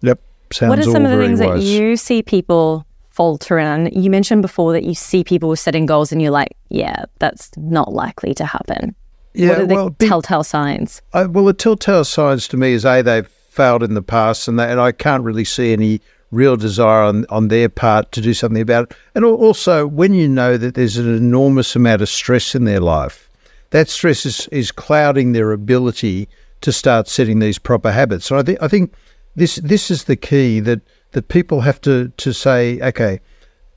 Yep. 0.00 0.20
Sounds 0.50 0.70
what 0.70 0.78
are 0.80 0.90
some 0.90 1.04
of 1.04 1.12
the 1.12 1.18
things 1.24 1.38
wise. 1.38 1.62
that 1.62 1.64
you 1.64 1.96
see 1.96 2.20
people 2.20 2.84
falter 3.10 3.60
in? 3.60 3.86
You 3.92 4.10
mentioned 4.10 4.42
before 4.42 4.72
that 4.72 4.82
you 4.82 4.96
see 4.96 5.22
people 5.22 5.54
setting 5.54 5.86
goals 5.86 6.10
and 6.10 6.20
you're 6.20 6.32
like, 6.32 6.56
yeah, 6.68 7.04
that's 7.20 7.56
not 7.56 7.92
likely 7.92 8.34
to 8.34 8.44
happen. 8.44 8.92
Yeah, 9.34 9.50
what 9.50 9.60
are 9.60 9.66
the 9.66 9.74
well, 9.76 9.90
telltale 10.00 10.42
signs? 10.42 11.00
I, 11.12 11.26
well, 11.26 11.44
the 11.44 11.52
telltale 11.52 12.02
signs 12.02 12.48
to 12.48 12.56
me 12.56 12.72
is 12.72 12.84
A, 12.84 13.02
they've 13.02 13.28
failed 13.28 13.84
in 13.84 13.94
the 13.94 14.02
past 14.02 14.48
and, 14.48 14.58
they, 14.58 14.68
and 14.68 14.80
I 14.80 14.90
can't 14.90 15.22
really 15.22 15.44
see 15.44 15.72
any 15.72 16.00
real 16.32 16.56
desire 16.56 17.02
on, 17.04 17.24
on 17.28 17.46
their 17.46 17.68
part 17.68 18.10
to 18.10 18.20
do 18.20 18.34
something 18.34 18.62
about 18.62 18.90
it. 18.90 18.96
And 19.14 19.24
also, 19.24 19.86
when 19.86 20.14
you 20.14 20.28
know 20.28 20.56
that 20.56 20.74
there's 20.74 20.96
an 20.96 21.14
enormous 21.14 21.76
amount 21.76 22.02
of 22.02 22.08
stress 22.08 22.56
in 22.56 22.64
their 22.64 22.80
life, 22.80 23.30
that 23.70 23.88
stress 23.88 24.26
is, 24.26 24.48
is 24.48 24.72
clouding 24.72 25.32
their 25.32 25.52
ability 25.52 26.28
to 26.62 26.72
start 26.72 27.06
setting 27.06 27.38
these 27.38 27.58
proper 27.58 27.92
habits. 27.92 28.26
So 28.26 28.36
I 28.38 28.42
think 28.42 28.62
I 28.62 28.68
think 28.68 28.92
this 29.36 29.56
this 29.56 29.90
is 29.90 30.04
the 30.04 30.16
key 30.16 30.60
that 30.60 30.80
that 31.12 31.28
people 31.28 31.60
have 31.60 31.80
to 31.82 32.08
to 32.08 32.32
say, 32.32 32.80
okay, 32.80 33.20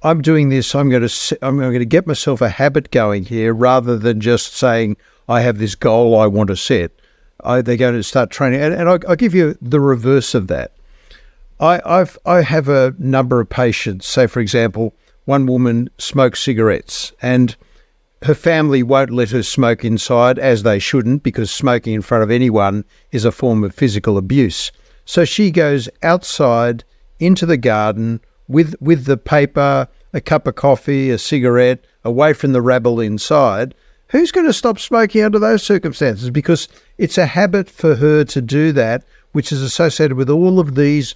I'm 0.04 0.22
doing 0.22 0.50
this. 0.50 0.76
I'm 0.76 0.90
going 0.90 1.08
to 1.08 1.38
I'm 1.42 1.58
going 1.58 1.80
to 1.80 1.86
get 1.86 2.08
myself 2.08 2.42
a 2.42 2.50
habit 2.50 2.92
going 2.92 3.26
here, 3.26 3.54
rather 3.54 3.98
than 3.98 4.22
just 4.22 4.54
saying 4.54 4.98
I 5.28 5.42
have 5.42 5.58
this 5.58 5.76
goal 5.76 6.20
I 6.20 6.28
want 6.28 6.48
to 6.50 6.56
set. 6.56 6.92
I, 7.44 7.62
they're 7.62 7.78
going 7.78 7.96
to 7.96 8.04
start 8.04 8.32
training, 8.32 8.62
and, 8.62 8.74
and 8.74 8.90
I, 8.90 9.00
I'll 9.08 9.16
give 9.16 9.36
you 9.36 9.58
the 9.62 9.80
reverse 9.80 10.34
of 10.34 10.48
that. 10.48 10.72
I, 11.60 11.82
I've 11.86 12.18
I 12.26 12.42
have 12.42 12.68
a 12.68 12.94
number 13.00 13.40
of 13.40 13.50
patients. 13.50 14.08
Say, 14.08 14.28
for 14.28 14.40
example, 14.40 14.94
one 15.26 15.46
woman 15.46 15.90
smokes 15.98 16.42
cigarettes, 16.42 17.14
and 17.22 17.56
her 18.24 18.36
family 18.36 18.84
won't 18.84 19.12
let 19.12 19.30
her 19.32 19.44
smoke 19.44 19.86
inside, 19.86 20.40
as 20.40 20.64
they 20.64 20.80
shouldn't, 20.80 21.24
because 21.24 21.52
smoking 21.52 21.94
in 21.94 22.02
front 22.02 22.24
of 22.24 22.32
anyone 22.32 22.84
is 23.12 23.26
a 23.26 23.32
form 23.32 23.64
of 23.64 23.74
physical 23.74 24.18
abuse. 24.18 24.72
So 25.06 25.24
she 25.26 25.52
goes 25.52 25.88
outside 26.02 26.84
into 27.20 27.46
the 27.46 27.58
garden 27.58 28.20
with 28.48 28.76
with 28.82 29.06
the 29.06 29.18
paper, 29.18 29.88
a 30.14 30.22
cup 30.22 30.48
of 30.48 30.56
coffee, 30.56 31.10
a 31.10 31.18
cigarette, 31.18 31.86
away 32.04 32.34
from 32.34 32.52
the 32.52 32.62
rabble 32.62 33.00
inside. 33.00 33.74
Who's 34.10 34.32
going 34.32 34.46
to 34.46 34.54
stop 34.54 34.80
smoking 34.80 35.24
under 35.24 35.40
those 35.40 35.64
circumstances? 35.64 36.30
Because 36.30 36.68
it's 36.98 37.18
a 37.18 37.26
habit 37.26 37.70
for 37.70 37.96
her 37.96 38.24
to 38.26 38.42
do 38.42 38.72
that, 38.74 39.04
which 39.32 39.52
is 39.52 39.62
associated 39.62 40.16
with 40.16 40.30
all 40.30 40.60
of 40.60 40.76
these 40.76 41.16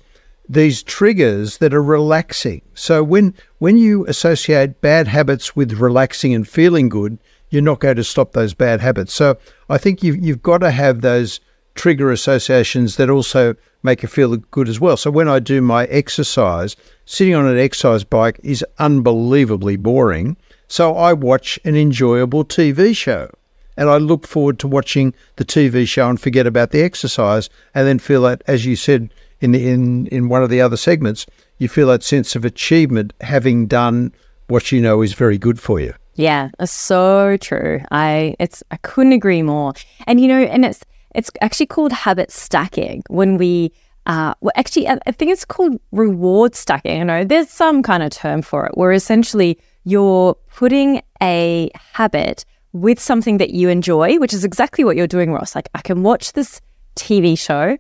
these 0.49 0.81
triggers 0.81 1.59
that 1.59 1.73
are 1.73 1.83
relaxing. 1.83 2.61
So 2.73 3.03
when 3.03 3.35
when 3.59 3.77
you 3.77 4.05
associate 4.07 4.81
bad 4.81 5.07
habits 5.07 5.55
with 5.55 5.73
relaxing 5.73 6.33
and 6.33 6.47
feeling 6.47 6.89
good, 6.89 7.19
you're 7.49 7.61
not 7.61 7.79
going 7.79 7.97
to 7.97 8.03
stop 8.03 8.31
those 8.31 8.55
bad 8.55 8.81
habits. 8.81 9.13
So 9.13 9.37
I 9.69 9.77
think 9.77 10.01
you've 10.01 10.17
you've 10.17 10.41
got 10.41 10.57
to 10.59 10.71
have 10.71 11.01
those 11.01 11.39
trigger 11.75 12.11
associations 12.11 12.97
that 12.97 13.09
also 13.09 13.55
make 13.83 14.01
you 14.01 14.09
feel 14.09 14.35
good 14.35 14.67
as 14.67 14.79
well. 14.79 14.97
So 14.97 15.11
when 15.11 15.29
I 15.29 15.39
do 15.39 15.61
my 15.61 15.85
exercise, 15.85 16.75
sitting 17.05 17.35
on 17.35 17.45
an 17.45 17.57
exercise 17.57 18.03
bike 18.03 18.39
is 18.43 18.65
unbelievably 18.79 19.77
boring. 19.77 20.35
So 20.67 20.95
I 20.95 21.13
watch 21.13 21.59
an 21.63 21.75
enjoyable 21.75 22.43
TV 22.43 22.95
show. 22.95 23.29
And 23.77 23.89
I 23.89 23.95
look 23.95 24.27
forward 24.27 24.59
to 24.59 24.67
watching 24.67 25.13
the 25.37 25.45
TV 25.45 25.87
show 25.87 26.09
and 26.09 26.19
forget 26.19 26.45
about 26.45 26.71
the 26.71 26.81
exercise 26.81 27.49
and 27.73 27.87
then 27.87 27.97
feel 27.97 28.23
that, 28.23 28.43
as 28.45 28.65
you 28.65 28.75
said, 28.75 29.09
in 29.41 29.55
in 29.55 30.07
in 30.07 30.29
one 30.29 30.43
of 30.43 30.49
the 30.49 30.61
other 30.61 30.77
segments, 30.77 31.25
you 31.57 31.67
feel 31.67 31.87
that 31.87 32.03
sense 32.03 32.35
of 32.35 32.45
achievement 32.45 33.13
having 33.21 33.67
done 33.67 34.13
what 34.47 34.71
you 34.71 34.81
know 34.81 35.01
is 35.01 35.13
very 35.13 35.37
good 35.37 35.59
for 35.59 35.79
you. 35.79 35.93
Yeah, 36.15 36.49
so 36.65 37.37
true. 37.37 37.81
I 37.91 38.35
it's 38.39 38.63
I 38.71 38.77
couldn't 38.77 39.13
agree 39.13 39.41
more. 39.41 39.73
And 40.07 40.19
you 40.19 40.27
know, 40.27 40.41
and 40.41 40.65
it's 40.65 40.83
It's 41.15 41.31
actually 41.41 41.67
called 41.67 41.91
habit 41.91 42.31
stacking 42.31 43.03
when 43.09 43.37
we 43.37 43.71
uh, 44.05 44.33
well, 44.41 44.51
actually, 44.55 44.87
I 44.87 45.11
think 45.11 45.31
it's 45.31 45.45
called 45.45 45.79
reward 45.91 46.55
stacking. 46.55 46.97
You 46.97 47.05
know 47.05 47.23
there's 47.23 47.49
some 47.49 47.83
kind 47.83 48.01
of 48.01 48.09
term 48.09 48.41
for 48.41 48.65
it 48.65 48.71
where 48.75 48.91
essentially 48.91 49.59
you're 49.85 50.35
putting 50.55 51.01
a 51.21 51.69
habit 51.73 52.45
with 52.73 52.99
something 52.99 53.37
that 53.37 53.51
you 53.51 53.69
enjoy, 53.69 54.17
which 54.17 54.33
is 54.33 54.43
exactly 54.43 54.83
what 54.83 54.95
you're 54.95 55.07
doing, 55.07 55.31
Ross. 55.31 55.55
Like, 55.55 55.69
I 55.73 55.81
can 55.81 56.03
watch 56.03 56.33
this 56.33 56.61
TV 56.95 57.37
show 57.37 57.77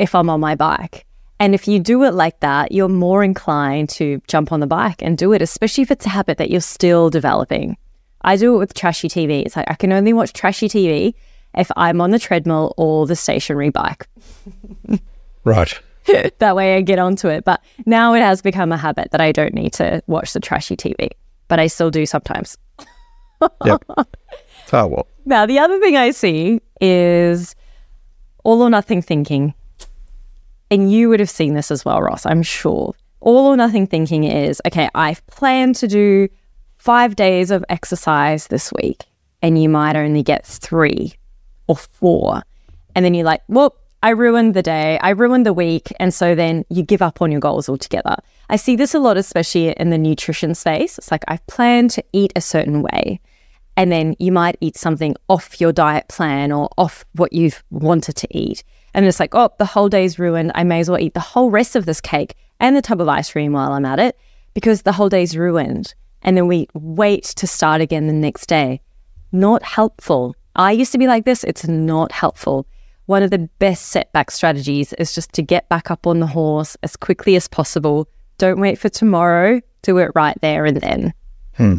if 0.00 0.14
I'm 0.14 0.30
on 0.30 0.40
my 0.40 0.54
bike. 0.54 1.06
And 1.38 1.54
if 1.54 1.68
you 1.68 1.78
do 1.78 2.02
it 2.04 2.14
like 2.14 2.40
that, 2.40 2.72
you're 2.72 2.88
more 2.88 3.22
inclined 3.22 3.88
to 3.90 4.20
jump 4.26 4.50
on 4.52 4.60
the 4.60 4.66
bike 4.66 5.00
and 5.00 5.16
do 5.16 5.32
it, 5.32 5.40
especially 5.40 5.82
if 5.82 5.90
it's 5.90 6.06
a 6.06 6.10
habit 6.10 6.38
that 6.38 6.50
you're 6.50 6.60
still 6.60 7.10
developing. 7.10 7.76
I 8.22 8.36
do 8.36 8.54
it 8.54 8.58
with 8.58 8.74
trashy 8.74 9.08
TV. 9.08 9.44
It's 9.44 9.56
like 9.56 9.70
I 9.70 9.74
can 9.74 9.92
only 9.92 10.12
watch 10.12 10.32
trashy 10.32 10.68
TV 10.68 11.14
if 11.54 11.70
I'm 11.76 12.00
on 12.00 12.10
the 12.10 12.18
treadmill 12.18 12.74
or 12.76 13.06
the 13.06 13.16
stationary 13.16 13.70
bike. 13.70 14.06
Right. 15.44 15.72
that 16.38 16.56
way 16.56 16.76
I 16.76 16.82
get 16.82 16.98
onto 16.98 17.28
it. 17.28 17.44
But 17.44 17.62
now 17.86 18.14
it 18.14 18.20
has 18.20 18.42
become 18.42 18.72
a 18.72 18.76
habit 18.76 19.10
that 19.12 19.20
I 19.20 19.32
don't 19.32 19.54
need 19.54 19.72
to 19.74 20.02
watch 20.06 20.32
the 20.34 20.40
trashy 20.40 20.76
TV, 20.76 21.08
but 21.48 21.58
I 21.58 21.66
still 21.66 21.90
do 21.90 22.04
sometimes. 22.04 22.58
Yep. 23.64 23.84
oh, 23.88 24.86
well. 24.86 25.06
Now, 25.24 25.46
the 25.46 25.58
other 25.58 25.80
thing 25.80 25.96
I 25.96 26.10
see 26.10 26.60
is 26.78 27.54
all 28.44 28.60
or 28.60 28.68
nothing 28.68 29.00
thinking. 29.00 29.54
And 30.70 30.92
you 30.92 31.08
would 31.08 31.20
have 31.20 31.30
seen 31.30 31.54
this 31.54 31.70
as 31.70 31.84
well, 31.84 32.00
Ross, 32.00 32.26
I'm 32.26 32.42
sure. 32.42 32.94
All 33.20 33.46
or 33.46 33.56
nothing 33.56 33.86
thinking 33.86 34.24
is 34.24 34.62
okay, 34.66 34.88
I've 34.94 35.26
planned 35.26 35.76
to 35.76 35.88
do 35.88 36.28
five 36.78 37.16
days 37.16 37.50
of 37.50 37.64
exercise 37.68 38.46
this 38.46 38.72
week, 38.72 39.04
and 39.42 39.60
you 39.60 39.68
might 39.68 39.96
only 39.96 40.22
get 40.22 40.46
three 40.46 41.14
or 41.66 41.76
four. 41.76 42.42
And 42.94 43.04
then 43.04 43.14
you're 43.14 43.24
like, 43.24 43.42
well, 43.48 43.76
I 44.02 44.10
ruined 44.10 44.54
the 44.54 44.62
day, 44.62 44.98
I 45.02 45.10
ruined 45.10 45.44
the 45.44 45.52
week. 45.52 45.92
And 46.00 46.12
so 46.14 46.34
then 46.34 46.64
you 46.70 46.82
give 46.82 47.02
up 47.02 47.20
on 47.20 47.30
your 47.30 47.40
goals 47.40 47.68
altogether. 47.68 48.16
I 48.48 48.56
see 48.56 48.74
this 48.74 48.94
a 48.94 48.98
lot, 48.98 49.16
especially 49.16 49.72
in 49.72 49.90
the 49.90 49.98
nutrition 49.98 50.54
space. 50.54 50.96
It's 50.96 51.10
like, 51.10 51.24
I've 51.28 51.46
planned 51.46 51.90
to 51.92 52.04
eat 52.12 52.32
a 52.34 52.40
certain 52.40 52.82
way. 52.82 53.20
And 53.76 53.92
then 53.92 54.16
you 54.18 54.32
might 54.32 54.56
eat 54.60 54.76
something 54.76 55.16
off 55.28 55.60
your 55.60 55.72
diet 55.72 56.08
plan 56.08 56.50
or 56.50 56.70
off 56.78 57.04
what 57.14 57.32
you've 57.32 57.62
wanted 57.70 58.16
to 58.16 58.28
eat. 58.30 58.64
And 58.94 59.06
it's 59.06 59.20
like, 59.20 59.34
oh, 59.34 59.50
the 59.58 59.64
whole 59.64 59.88
day's 59.88 60.18
ruined. 60.18 60.52
I 60.54 60.64
may 60.64 60.80
as 60.80 60.90
well 60.90 61.00
eat 61.00 61.14
the 61.14 61.20
whole 61.20 61.50
rest 61.50 61.76
of 61.76 61.86
this 61.86 62.00
cake 62.00 62.36
and 62.58 62.76
the 62.76 62.82
tub 62.82 63.00
of 63.00 63.08
ice 63.08 63.32
cream 63.32 63.52
while 63.52 63.72
I'm 63.72 63.84
at 63.84 63.98
it 63.98 64.18
because 64.54 64.82
the 64.82 64.92
whole 64.92 65.08
day's 65.08 65.36
ruined. 65.36 65.94
And 66.22 66.36
then 66.36 66.46
we 66.46 66.68
wait 66.74 67.24
to 67.24 67.46
start 67.46 67.80
again 67.80 68.06
the 68.06 68.12
next 68.12 68.46
day. 68.46 68.80
Not 69.32 69.62
helpful. 69.62 70.34
I 70.56 70.72
used 70.72 70.92
to 70.92 70.98
be 70.98 71.06
like 71.06 71.24
this. 71.24 71.44
It's 71.44 71.66
not 71.66 72.12
helpful. 72.12 72.66
One 73.06 73.22
of 73.22 73.30
the 73.30 73.48
best 73.58 73.86
setback 73.86 74.30
strategies 74.30 74.92
is 74.94 75.14
just 75.14 75.32
to 75.32 75.42
get 75.42 75.68
back 75.68 75.90
up 75.90 76.06
on 76.06 76.20
the 76.20 76.26
horse 76.26 76.76
as 76.82 76.96
quickly 76.96 77.36
as 77.36 77.48
possible. 77.48 78.08
Don't 78.38 78.60
wait 78.60 78.78
for 78.78 78.88
tomorrow. 78.88 79.60
Do 79.82 79.98
it 79.98 80.12
right 80.14 80.36
there 80.42 80.64
and 80.64 80.80
then. 80.80 81.14
Hmm. 81.56 81.78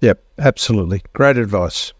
Yep, 0.00 0.24
absolutely. 0.38 1.02
Great 1.12 1.36
advice. 1.36 1.92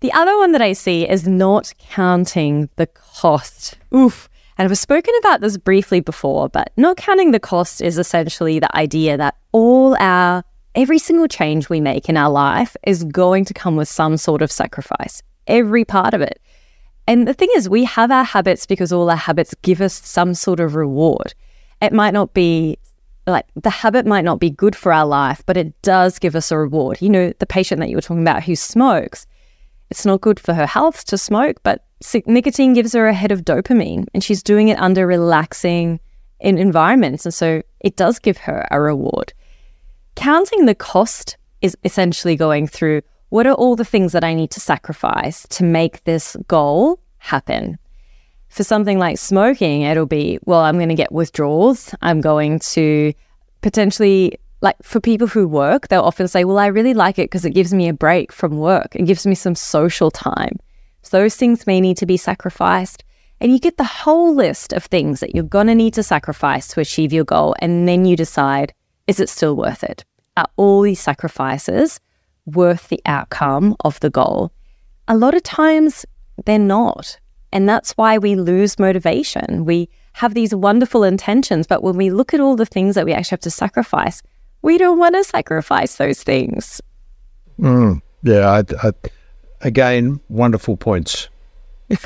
The 0.00 0.12
other 0.12 0.36
one 0.38 0.52
that 0.52 0.62
I 0.62 0.72
see 0.74 1.08
is 1.08 1.26
not 1.26 1.72
counting 1.78 2.68
the 2.76 2.86
cost. 2.86 3.78
Oof. 3.94 4.28
And 4.56 4.68
I've 4.68 4.78
spoken 4.78 5.14
about 5.20 5.40
this 5.40 5.56
briefly 5.56 6.00
before, 6.00 6.48
but 6.48 6.72
not 6.76 6.96
counting 6.96 7.30
the 7.30 7.40
cost 7.40 7.80
is 7.80 7.98
essentially 7.98 8.58
the 8.58 8.76
idea 8.76 9.16
that 9.16 9.36
all 9.52 9.96
our, 10.00 10.44
every 10.74 10.98
single 10.98 11.28
change 11.28 11.68
we 11.68 11.80
make 11.80 12.08
in 12.08 12.16
our 12.16 12.30
life 12.30 12.76
is 12.84 13.04
going 13.04 13.44
to 13.46 13.54
come 13.54 13.76
with 13.76 13.88
some 13.88 14.16
sort 14.16 14.42
of 14.42 14.50
sacrifice. 14.50 15.22
Every 15.46 15.84
part 15.84 16.14
of 16.14 16.20
it. 16.20 16.40
And 17.06 17.26
the 17.26 17.34
thing 17.34 17.48
is, 17.54 17.68
we 17.68 17.84
have 17.84 18.10
our 18.10 18.24
habits 18.24 18.66
because 18.66 18.92
all 18.92 19.08
our 19.08 19.16
habits 19.16 19.54
give 19.62 19.80
us 19.80 19.94
some 19.94 20.34
sort 20.34 20.60
of 20.60 20.74
reward. 20.74 21.34
It 21.80 21.92
might 21.92 22.12
not 22.12 22.34
be 22.34 22.78
like 23.28 23.46
the 23.54 23.70
habit 23.70 24.06
might 24.06 24.24
not 24.24 24.40
be 24.40 24.50
good 24.50 24.74
for 24.74 24.92
our 24.92 25.06
life, 25.06 25.42
but 25.46 25.56
it 25.56 25.80
does 25.82 26.18
give 26.18 26.34
us 26.34 26.50
a 26.50 26.58
reward. 26.58 27.00
You 27.00 27.10
know, 27.10 27.32
the 27.38 27.46
patient 27.46 27.80
that 27.80 27.88
you 27.88 27.96
were 27.96 28.02
talking 28.02 28.22
about 28.22 28.42
who 28.42 28.56
smokes, 28.56 29.26
it's 29.90 30.06
not 30.06 30.20
good 30.20 30.38
for 30.38 30.54
her 30.54 30.66
health 30.66 31.04
to 31.06 31.18
smoke, 31.18 31.58
but 31.62 31.84
nicotine 32.26 32.74
gives 32.74 32.92
her 32.92 33.06
a 33.06 33.14
hit 33.14 33.32
of 33.32 33.44
dopamine 33.44 34.06
and 34.14 34.22
she's 34.22 34.42
doing 34.42 34.68
it 34.68 34.78
under 34.78 35.06
relaxing 35.06 36.00
in 36.40 36.58
environments. 36.58 37.24
And 37.24 37.34
so 37.34 37.62
it 37.80 37.96
does 37.96 38.18
give 38.18 38.38
her 38.38 38.66
a 38.70 38.80
reward. 38.80 39.32
Counting 40.14 40.66
the 40.66 40.74
cost 40.74 41.36
is 41.62 41.76
essentially 41.84 42.36
going 42.36 42.66
through 42.66 43.02
what 43.30 43.46
are 43.46 43.54
all 43.54 43.76
the 43.76 43.84
things 43.84 44.12
that 44.12 44.24
I 44.24 44.34
need 44.34 44.50
to 44.52 44.60
sacrifice 44.60 45.46
to 45.50 45.64
make 45.64 46.04
this 46.04 46.36
goal 46.46 46.98
happen? 47.18 47.78
For 48.48 48.64
something 48.64 48.98
like 48.98 49.18
smoking, 49.18 49.82
it'll 49.82 50.06
be, 50.06 50.38
well, 50.46 50.60
I'm 50.60 50.76
going 50.76 50.88
to 50.88 50.94
get 50.94 51.12
withdrawals. 51.12 51.94
I'm 52.00 52.22
going 52.22 52.60
to 52.60 53.12
potentially, 53.60 54.38
like 54.60 54.76
for 54.82 55.00
people 55.00 55.26
who 55.26 55.46
work, 55.46 55.88
they'll 55.88 56.02
often 56.02 56.28
say, 56.28 56.44
well, 56.44 56.58
I 56.58 56.66
really 56.66 56.94
like 56.94 57.18
it 57.18 57.30
because 57.30 57.44
it 57.44 57.54
gives 57.54 57.72
me 57.72 57.88
a 57.88 57.94
break 57.94 58.32
from 58.32 58.58
work. 58.58 58.96
It 58.96 59.06
gives 59.06 59.26
me 59.26 59.34
some 59.34 59.54
social 59.54 60.10
time. 60.10 60.58
So 61.02 61.18
those 61.18 61.36
things 61.36 61.66
may 61.66 61.80
need 61.80 61.96
to 61.98 62.06
be 62.06 62.16
sacrificed. 62.16 63.04
And 63.40 63.52
you 63.52 63.60
get 63.60 63.76
the 63.76 63.84
whole 63.84 64.34
list 64.34 64.72
of 64.72 64.84
things 64.84 65.20
that 65.20 65.34
you're 65.34 65.44
going 65.44 65.68
to 65.68 65.74
need 65.74 65.94
to 65.94 66.02
sacrifice 66.02 66.66
to 66.68 66.80
achieve 66.80 67.12
your 67.12 67.24
goal. 67.24 67.54
And 67.60 67.86
then 67.86 68.04
you 68.04 68.16
decide, 68.16 68.74
is 69.06 69.20
it 69.20 69.28
still 69.28 69.56
worth 69.56 69.84
it? 69.84 70.04
Are 70.36 70.48
all 70.56 70.82
these 70.82 71.00
sacrifices 71.00 72.00
worth 72.46 72.88
the 72.88 73.00
outcome 73.06 73.76
of 73.80 74.00
the 74.00 74.10
goal? 74.10 74.52
A 75.06 75.16
lot 75.16 75.34
of 75.34 75.42
times 75.44 76.04
they're 76.44 76.58
not. 76.58 77.18
And 77.52 77.68
that's 77.68 77.92
why 77.92 78.18
we 78.18 78.34
lose 78.34 78.78
motivation. 78.78 79.64
We 79.64 79.88
have 80.14 80.34
these 80.34 80.54
wonderful 80.54 81.04
intentions, 81.04 81.66
but 81.66 81.82
when 81.82 81.96
we 81.96 82.10
look 82.10 82.34
at 82.34 82.40
all 82.40 82.56
the 82.56 82.66
things 82.66 82.96
that 82.96 83.04
we 83.04 83.12
actually 83.12 83.36
have 83.36 83.40
to 83.40 83.50
sacrifice, 83.50 84.20
we 84.68 84.76
don't 84.76 84.98
want 84.98 85.14
to 85.14 85.24
sacrifice 85.24 85.96
those 85.96 86.22
things. 86.22 86.82
Mm, 87.58 88.02
yeah, 88.22 88.50
I, 88.50 88.86
I, 88.86 88.92
again, 89.62 90.20
wonderful 90.28 90.76
points. 90.76 91.30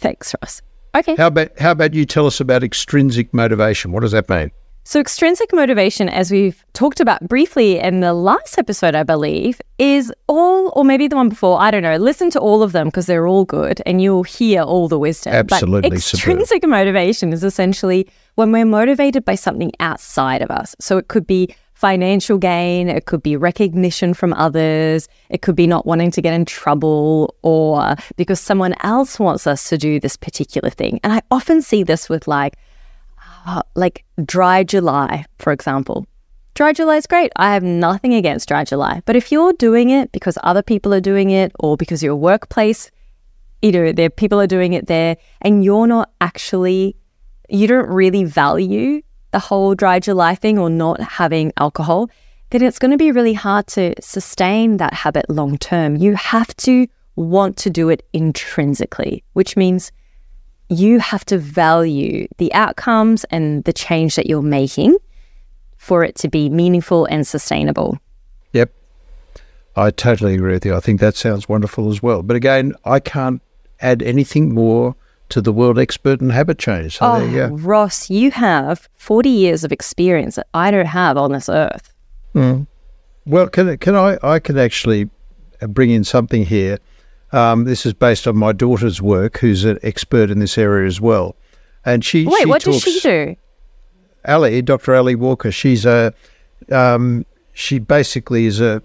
Thanks, 0.00 0.34
Ross. 0.42 0.60
Okay. 0.94 1.16
How 1.16 1.28
about 1.28 1.58
how 1.58 1.70
about 1.70 1.94
you 1.94 2.04
tell 2.04 2.26
us 2.26 2.40
about 2.40 2.62
extrinsic 2.62 3.32
motivation? 3.32 3.90
What 3.90 4.00
does 4.00 4.12
that 4.12 4.28
mean? 4.28 4.50
So, 4.86 5.00
extrinsic 5.00 5.50
motivation, 5.54 6.10
as 6.10 6.30
we've 6.30 6.62
talked 6.74 7.00
about 7.00 7.26
briefly 7.26 7.78
in 7.78 8.00
the 8.00 8.12
last 8.12 8.58
episode, 8.58 8.94
I 8.94 9.02
believe, 9.02 9.62
is 9.78 10.12
all, 10.28 10.74
or 10.76 10.84
maybe 10.84 11.08
the 11.08 11.16
one 11.16 11.30
before, 11.30 11.58
I 11.58 11.70
don't 11.70 11.82
know, 11.82 11.96
listen 11.96 12.28
to 12.32 12.38
all 12.38 12.62
of 12.62 12.72
them 12.72 12.88
because 12.88 13.06
they're 13.06 13.26
all 13.26 13.46
good 13.46 13.80
and 13.86 14.02
you'll 14.02 14.24
hear 14.24 14.60
all 14.60 14.88
the 14.88 14.98
wisdom. 14.98 15.32
Absolutely 15.32 15.88
But 15.88 16.02
superb. 16.02 16.18
extrinsic 16.18 16.68
motivation 16.68 17.32
is 17.32 17.42
essentially 17.42 18.06
when 18.34 18.52
we're 18.52 18.64
motivated 18.64 19.24
by 19.24 19.34
something 19.34 19.72
outside 19.80 20.42
of 20.42 20.50
us. 20.50 20.74
So, 20.80 20.98
it 20.98 21.08
could 21.08 21.26
be 21.26 21.54
financial 21.74 22.38
gain, 22.38 22.88
it 22.88 23.06
could 23.06 23.22
be 23.22 23.36
recognition 23.36 24.14
from 24.14 24.32
others, 24.34 25.08
it 25.28 25.42
could 25.42 25.56
be 25.56 25.66
not 25.66 25.84
wanting 25.84 26.10
to 26.12 26.22
get 26.22 26.32
in 26.32 26.44
trouble 26.44 27.34
or 27.42 27.96
because 28.16 28.40
someone 28.40 28.74
else 28.82 29.18
wants 29.18 29.46
us 29.46 29.68
to 29.68 29.76
do 29.76 30.00
this 30.00 30.16
particular 30.16 30.70
thing. 30.70 31.00
And 31.02 31.12
I 31.12 31.20
often 31.30 31.60
see 31.60 31.82
this 31.82 32.08
with 32.08 32.26
like, 32.28 32.56
uh, 33.46 33.62
like 33.74 34.04
dry 34.24 34.62
July, 34.64 35.26
for 35.38 35.52
example. 35.52 36.06
Dry 36.54 36.72
July 36.72 36.96
is 36.96 37.06
great. 37.06 37.32
I 37.34 37.52
have 37.52 37.64
nothing 37.64 38.14
against 38.14 38.48
dry 38.48 38.64
July. 38.64 39.02
But 39.06 39.16
if 39.16 39.32
you're 39.32 39.52
doing 39.54 39.90
it 39.90 40.12
because 40.12 40.38
other 40.44 40.62
people 40.62 40.94
are 40.94 41.00
doing 41.00 41.30
it 41.30 41.50
or 41.58 41.76
because 41.76 42.02
your 42.02 42.14
workplace, 42.14 42.90
you 43.60 43.72
know, 43.72 43.90
there 43.90 44.08
people 44.08 44.40
are 44.40 44.46
doing 44.46 44.72
it 44.72 44.86
there 44.86 45.16
and 45.42 45.64
you're 45.64 45.88
not 45.88 46.10
actually, 46.20 46.96
you 47.48 47.66
don't 47.66 47.88
really 47.88 48.24
value 48.24 49.02
the 49.30 49.38
whole 49.38 49.74
dry 49.74 49.98
July 49.98 50.34
thing 50.34 50.58
or 50.58 50.70
not 50.70 51.00
having 51.00 51.52
alcohol, 51.56 52.08
then 52.50 52.62
it's 52.62 52.78
going 52.78 52.92
to 52.92 52.96
be 52.96 53.10
really 53.10 53.32
hard 53.32 53.66
to 53.66 53.94
sustain 54.00 54.76
that 54.76 54.94
habit 54.94 55.28
long 55.28 55.58
term. 55.58 55.96
You 55.96 56.14
have 56.14 56.56
to 56.58 56.86
want 57.16 57.56
to 57.58 57.70
do 57.70 57.88
it 57.88 58.06
intrinsically, 58.12 59.24
which 59.32 59.56
means 59.56 59.90
you 60.68 60.98
have 60.98 61.24
to 61.26 61.38
value 61.38 62.26
the 62.38 62.52
outcomes 62.54 63.24
and 63.24 63.64
the 63.64 63.72
change 63.72 64.16
that 64.16 64.26
you're 64.26 64.42
making 64.42 64.96
for 65.76 66.02
it 66.04 66.14
to 66.16 66.28
be 66.28 66.48
meaningful 66.48 67.04
and 67.06 67.26
sustainable. 67.26 67.98
Yep. 68.52 68.72
I 69.76 69.90
totally 69.90 70.34
agree 70.34 70.52
with 70.52 70.64
you. 70.64 70.74
I 70.74 70.80
think 70.80 71.00
that 71.00 71.16
sounds 71.16 71.48
wonderful 71.48 71.90
as 71.90 72.02
well. 72.02 72.22
But 72.22 72.36
again, 72.36 72.74
I 72.84 73.00
can't 73.00 73.42
add 73.80 74.02
anything 74.02 74.54
more 74.54 74.94
to 75.30 75.40
the 75.40 75.52
world 75.52 75.78
expert 75.78 76.20
in 76.20 76.30
habit 76.30 76.58
change. 76.58 76.98
So 76.98 77.18
you 77.18 77.40
Oh. 77.42 77.48
Ross, 77.56 78.10
you 78.10 78.30
have 78.30 78.88
40 78.96 79.28
years 79.28 79.64
of 79.64 79.72
experience 79.72 80.36
that 80.36 80.46
I 80.54 80.70
don't 80.70 80.86
have 80.86 81.16
on 81.16 81.32
this 81.32 81.48
earth. 81.48 81.92
Well, 83.26 83.48
can 83.48 83.78
can 83.78 83.94
I? 83.94 84.18
I 84.22 84.38
can 84.38 84.58
actually 84.58 85.08
uh, 85.62 85.66
bring 85.66 85.90
in 85.90 86.04
something 86.04 86.44
here. 86.44 86.78
Um, 87.32 87.64
this 87.64 87.86
is 87.86 87.94
based 87.94 88.26
on 88.28 88.36
my 88.36 88.52
daughter's 88.52 89.00
work, 89.00 89.38
who's 89.38 89.64
an 89.64 89.78
expert 89.82 90.30
in 90.30 90.38
this 90.40 90.58
area 90.58 90.86
as 90.86 91.00
well. 91.00 91.34
And 91.84 92.04
she 92.04 92.26
Wait, 92.26 92.40
she 92.40 92.44
what 92.46 92.62
talks, 92.62 92.84
does 92.84 92.92
she 92.92 93.00
do? 93.00 93.36
Ali, 94.26 94.62
Dr. 94.62 94.94
Ali 94.94 95.14
Walker. 95.14 95.50
She's 95.50 95.86
a 95.86 96.12
um, 96.70 97.24
she 97.52 97.78
basically 97.78 98.46
is 98.46 98.60
a 98.60 98.82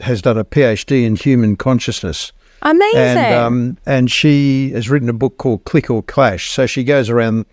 has 0.00 0.22
done 0.22 0.38
a 0.38 0.44
PhD 0.44 1.04
in 1.04 1.16
human 1.16 1.56
consciousness, 1.56 2.32
Amazing. 2.62 2.98
And, 2.98 3.34
um, 3.34 3.78
and 3.86 4.10
she 4.10 4.70
has 4.72 4.90
written 4.90 5.08
a 5.08 5.12
book 5.12 5.38
called 5.38 5.64
Click 5.64 5.90
or 5.90 6.02
Clash. 6.02 6.50
So 6.50 6.66
she 6.66 6.84
goes 6.84 7.08
around 7.08 7.46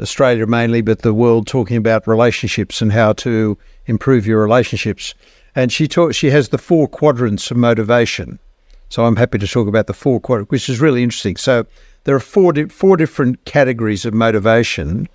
Australia 0.00 0.46
mainly, 0.46 0.80
but 0.80 1.02
the 1.02 1.14
world 1.14 1.46
talking 1.46 1.76
about 1.76 2.06
relationships 2.06 2.82
and 2.82 2.92
how 2.92 3.12
to 3.14 3.56
improve 3.86 4.26
your 4.26 4.42
relationships. 4.42 5.14
And 5.54 5.70
she 5.72 5.86
taught, 5.86 6.14
she 6.14 6.30
has 6.30 6.48
the 6.48 6.58
four 6.58 6.88
quadrants 6.88 7.50
of 7.50 7.56
motivation. 7.56 8.38
So 8.88 9.04
I'm 9.04 9.16
happy 9.16 9.38
to 9.38 9.46
talk 9.46 9.68
about 9.68 9.86
the 9.86 9.94
four 9.94 10.20
quadrants, 10.20 10.50
which 10.50 10.68
is 10.68 10.80
really 10.80 11.02
interesting. 11.02 11.36
So 11.36 11.66
there 12.04 12.14
are 12.14 12.20
four 12.20 12.52
di- 12.52 12.66
four 12.68 12.96
different 12.96 13.44
categories 13.44 14.04
of 14.04 14.12
motivation. 14.12 15.08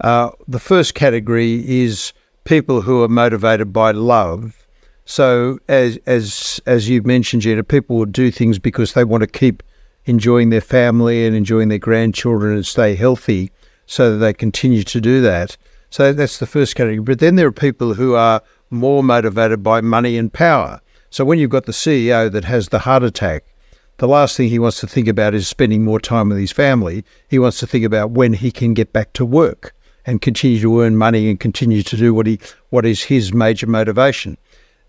Uh, 0.00 0.30
the 0.48 0.58
first 0.58 0.94
category 0.94 1.62
is 1.68 2.12
people 2.44 2.82
who 2.82 3.02
are 3.02 3.08
motivated 3.08 3.72
by 3.72 3.90
love. 3.90 4.59
So 5.10 5.58
as 5.66 5.98
as 6.06 6.60
as 6.66 6.88
you've 6.88 7.04
mentioned, 7.04 7.42
Gina, 7.42 7.64
people 7.64 7.96
will 7.96 8.04
do 8.04 8.30
things 8.30 8.60
because 8.60 8.92
they 8.92 9.02
want 9.02 9.22
to 9.22 9.26
keep 9.26 9.64
enjoying 10.04 10.50
their 10.50 10.60
family 10.60 11.26
and 11.26 11.34
enjoying 11.34 11.68
their 11.68 11.80
grandchildren 11.80 12.54
and 12.54 12.64
stay 12.64 12.94
healthy, 12.94 13.50
so 13.86 14.12
that 14.12 14.18
they 14.18 14.32
continue 14.32 14.84
to 14.84 15.00
do 15.00 15.20
that. 15.20 15.56
So 15.90 16.12
that's 16.12 16.38
the 16.38 16.46
first 16.46 16.76
category. 16.76 17.00
But 17.00 17.18
then 17.18 17.34
there 17.34 17.48
are 17.48 17.52
people 17.52 17.94
who 17.94 18.14
are 18.14 18.40
more 18.70 19.02
motivated 19.02 19.64
by 19.64 19.80
money 19.80 20.16
and 20.16 20.32
power. 20.32 20.80
So 21.10 21.24
when 21.24 21.40
you've 21.40 21.50
got 21.50 21.66
the 21.66 21.72
CEO 21.72 22.30
that 22.30 22.44
has 22.44 22.68
the 22.68 22.78
heart 22.78 23.02
attack, 23.02 23.42
the 23.96 24.06
last 24.06 24.36
thing 24.36 24.48
he 24.48 24.60
wants 24.60 24.78
to 24.78 24.86
think 24.86 25.08
about 25.08 25.34
is 25.34 25.48
spending 25.48 25.84
more 25.84 25.98
time 25.98 26.28
with 26.28 26.38
his 26.38 26.52
family. 26.52 27.04
He 27.26 27.40
wants 27.40 27.58
to 27.58 27.66
think 27.66 27.84
about 27.84 28.12
when 28.12 28.34
he 28.34 28.52
can 28.52 28.74
get 28.74 28.92
back 28.92 29.12
to 29.14 29.24
work 29.26 29.74
and 30.06 30.22
continue 30.22 30.60
to 30.60 30.80
earn 30.80 30.96
money 30.96 31.28
and 31.28 31.40
continue 31.40 31.82
to 31.82 31.96
do 31.96 32.14
what 32.14 32.28
he 32.28 32.38
what 32.68 32.86
is 32.86 33.02
his 33.02 33.34
major 33.34 33.66
motivation. 33.66 34.36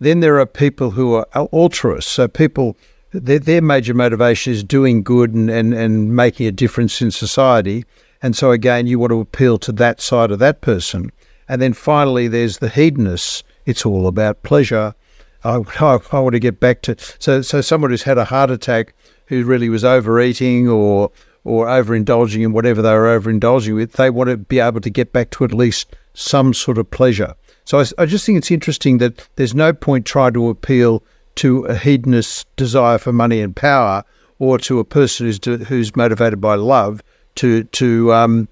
Then 0.01 0.19
there 0.19 0.39
are 0.39 0.47
people 0.47 0.89
who 0.89 1.13
are 1.13 1.27
altruists. 1.51 2.11
So 2.11 2.27
people 2.27 2.75
their, 3.11 3.37
their 3.37 3.61
major 3.61 3.93
motivation 3.93 4.51
is 4.51 4.63
doing 4.63 5.03
good 5.03 5.35
and, 5.35 5.47
and, 5.47 5.75
and 5.75 6.15
making 6.15 6.47
a 6.47 6.51
difference 6.51 7.03
in 7.03 7.11
society. 7.11 7.85
And 8.23 8.35
so 8.35 8.49
again, 8.49 8.87
you 8.87 8.97
want 8.97 9.11
to 9.11 9.19
appeal 9.19 9.59
to 9.59 9.71
that 9.73 10.01
side 10.01 10.31
of 10.31 10.39
that 10.39 10.61
person. 10.61 11.11
And 11.47 11.61
then 11.61 11.73
finally, 11.73 12.27
there's 12.27 12.57
the 12.57 12.69
hedonists. 12.69 13.43
It's 13.67 13.85
all 13.85 14.07
about 14.07 14.41
pleasure. 14.41 14.95
I, 15.43 15.57
I, 15.79 15.99
I 16.11 16.19
want 16.19 16.33
to 16.33 16.39
get 16.39 16.59
back 16.59 16.81
to 16.83 16.95
so 17.19 17.43
so 17.43 17.61
someone 17.61 17.91
who's 17.91 18.01
had 18.01 18.17
a 18.17 18.25
heart 18.25 18.49
attack 18.49 18.95
who 19.27 19.43
really 19.43 19.69
was 19.69 19.83
overeating 19.83 20.67
or 20.67 21.11
or 21.43 21.67
overindulging 21.67 22.41
in 22.41 22.53
whatever 22.53 22.81
they 22.81 22.93
were 22.93 23.19
overindulging 23.19 23.75
with, 23.75 23.93
they 23.93 24.09
want 24.09 24.31
to 24.31 24.37
be 24.37 24.59
able 24.59 24.81
to 24.81 24.89
get 24.89 25.13
back 25.13 25.29
to 25.31 25.43
at 25.43 25.53
least 25.53 25.95
some 26.15 26.55
sort 26.55 26.79
of 26.79 26.89
pleasure. 26.89 27.35
So 27.65 27.79
I, 27.79 27.85
I 27.99 28.05
just 28.05 28.25
think 28.25 28.37
it's 28.37 28.51
interesting 28.51 28.97
that 28.99 29.27
there's 29.35 29.55
no 29.55 29.73
point 29.73 30.05
trying 30.05 30.33
to 30.33 30.49
appeal 30.49 31.03
to 31.35 31.65
a 31.65 31.75
hedonist 31.75 32.47
desire 32.55 32.97
for 32.97 33.13
money 33.13 33.41
and 33.41 33.55
power, 33.55 34.03
or 34.39 34.57
to 34.59 34.79
a 34.79 34.83
person 34.83 35.27
who's 35.27 35.39
who's 35.67 35.95
motivated 35.95 36.41
by 36.41 36.55
love 36.55 37.01
to 37.35 37.63
to 37.65 38.13
um, 38.13 38.47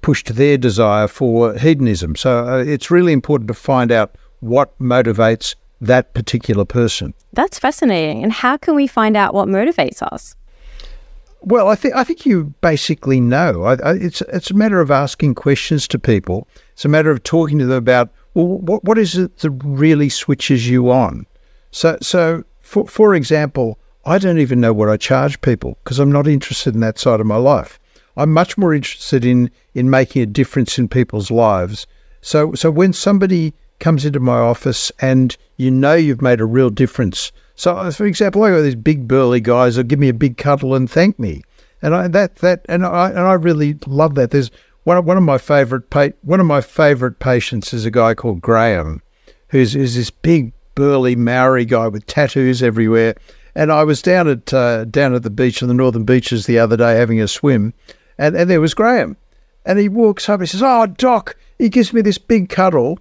push 0.00 0.22
to 0.24 0.32
their 0.32 0.56
desire 0.56 1.08
for 1.08 1.54
hedonism. 1.54 2.16
So 2.16 2.46
uh, 2.46 2.58
it's 2.58 2.90
really 2.90 3.12
important 3.12 3.48
to 3.48 3.54
find 3.54 3.90
out 3.90 4.16
what 4.40 4.78
motivates 4.78 5.54
that 5.80 6.14
particular 6.14 6.64
person. 6.64 7.14
That's 7.32 7.58
fascinating. 7.58 8.22
And 8.22 8.32
how 8.32 8.56
can 8.56 8.74
we 8.74 8.86
find 8.86 9.16
out 9.16 9.34
what 9.34 9.48
motivates 9.48 10.02
us? 10.02 10.36
Well, 11.40 11.68
I 11.68 11.74
think 11.74 11.94
I 11.94 12.04
think 12.04 12.24
you 12.24 12.54
basically 12.62 13.20
know. 13.20 13.64
I, 13.64 13.74
I, 13.74 13.94
it's 13.94 14.22
it's 14.22 14.50
a 14.50 14.54
matter 14.54 14.80
of 14.80 14.90
asking 14.90 15.34
questions 15.34 15.86
to 15.88 15.98
people. 15.98 16.48
It's 16.72 16.86
a 16.86 16.88
matter 16.88 17.10
of 17.10 17.22
talking 17.22 17.58
to 17.58 17.66
them 17.66 17.76
about 17.76 18.10
well, 18.34 18.58
what 18.58 18.84
what 18.84 18.98
is 18.98 19.16
it 19.16 19.38
that 19.38 19.50
really 19.50 20.08
switches 20.08 20.68
you 20.68 20.90
on. 20.90 21.26
So 21.70 21.98
so 22.02 22.44
for 22.60 22.86
for 22.86 23.14
example, 23.14 23.78
I 24.04 24.18
don't 24.18 24.38
even 24.38 24.60
know 24.60 24.72
what 24.72 24.90
I 24.90 24.96
charge 24.96 25.40
people 25.40 25.78
because 25.82 25.98
I'm 25.98 26.12
not 26.12 26.26
interested 26.26 26.74
in 26.74 26.80
that 26.80 26.98
side 26.98 27.20
of 27.20 27.26
my 27.26 27.36
life. 27.36 27.78
I'm 28.16 28.32
much 28.32 28.58
more 28.58 28.74
interested 28.74 29.24
in 29.24 29.50
in 29.74 29.90
making 29.90 30.22
a 30.22 30.26
difference 30.26 30.78
in 30.78 30.88
people's 30.88 31.30
lives. 31.30 31.86
So 32.20 32.54
so 32.54 32.70
when 32.70 32.92
somebody 32.92 33.54
comes 33.80 34.04
into 34.04 34.20
my 34.20 34.38
office 34.38 34.92
and 35.00 35.36
you 35.56 35.70
know 35.70 35.94
you've 35.94 36.22
made 36.22 36.40
a 36.40 36.46
real 36.46 36.70
difference. 36.70 37.32
So, 37.56 37.76
uh, 37.76 37.90
for 37.90 38.06
example, 38.06 38.42
I 38.42 38.50
got 38.50 38.62
these 38.62 38.74
big 38.74 39.06
burly 39.06 39.40
guys 39.40 39.76
that 39.76 39.88
give 39.88 39.98
me 39.98 40.08
a 40.08 40.14
big 40.14 40.36
cuddle 40.36 40.74
and 40.74 40.90
thank 40.90 41.18
me, 41.18 41.42
and 41.82 41.94
I 41.94 42.08
that 42.08 42.36
that 42.36 42.64
and 42.68 42.84
I 42.84 43.10
and 43.10 43.20
I 43.20 43.34
really 43.34 43.76
love 43.86 44.14
that. 44.16 44.30
There's 44.30 44.50
one 44.84 45.04
one 45.04 45.16
of 45.16 45.22
my 45.22 45.38
favorite 45.38 45.90
pa- 45.90 46.10
one 46.22 46.40
of 46.40 46.46
my 46.46 46.60
favorite 46.60 47.18
patients 47.18 47.74
is 47.74 47.84
a 47.84 47.90
guy 47.90 48.14
called 48.14 48.40
Graham, 48.40 49.02
who's 49.48 49.74
is 49.74 49.96
this 49.96 50.10
big 50.10 50.52
burly 50.74 51.16
Maori 51.16 51.64
guy 51.64 51.88
with 51.88 52.06
tattoos 52.06 52.62
everywhere. 52.62 53.14
And 53.54 53.70
I 53.70 53.84
was 53.84 54.02
down 54.02 54.28
at 54.28 54.52
uh, 54.52 54.84
down 54.84 55.14
at 55.14 55.22
the 55.22 55.30
beach 55.30 55.62
on 55.62 55.68
the 55.68 55.74
northern 55.74 56.04
beaches 56.04 56.46
the 56.46 56.58
other 56.58 56.76
day 56.76 56.96
having 56.96 57.20
a 57.20 57.28
swim, 57.28 57.72
and, 58.18 58.36
and 58.36 58.50
there 58.50 58.60
was 58.60 58.74
Graham, 58.74 59.16
and 59.64 59.78
he 59.78 59.88
walks 59.88 60.28
up. 60.28 60.40
He 60.40 60.46
says, 60.46 60.62
"Oh, 60.62 60.86
Doc," 60.86 61.36
he 61.58 61.68
gives 61.68 61.92
me 61.92 62.00
this 62.00 62.18
big 62.18 62.48
cuddle, 62.48 62.98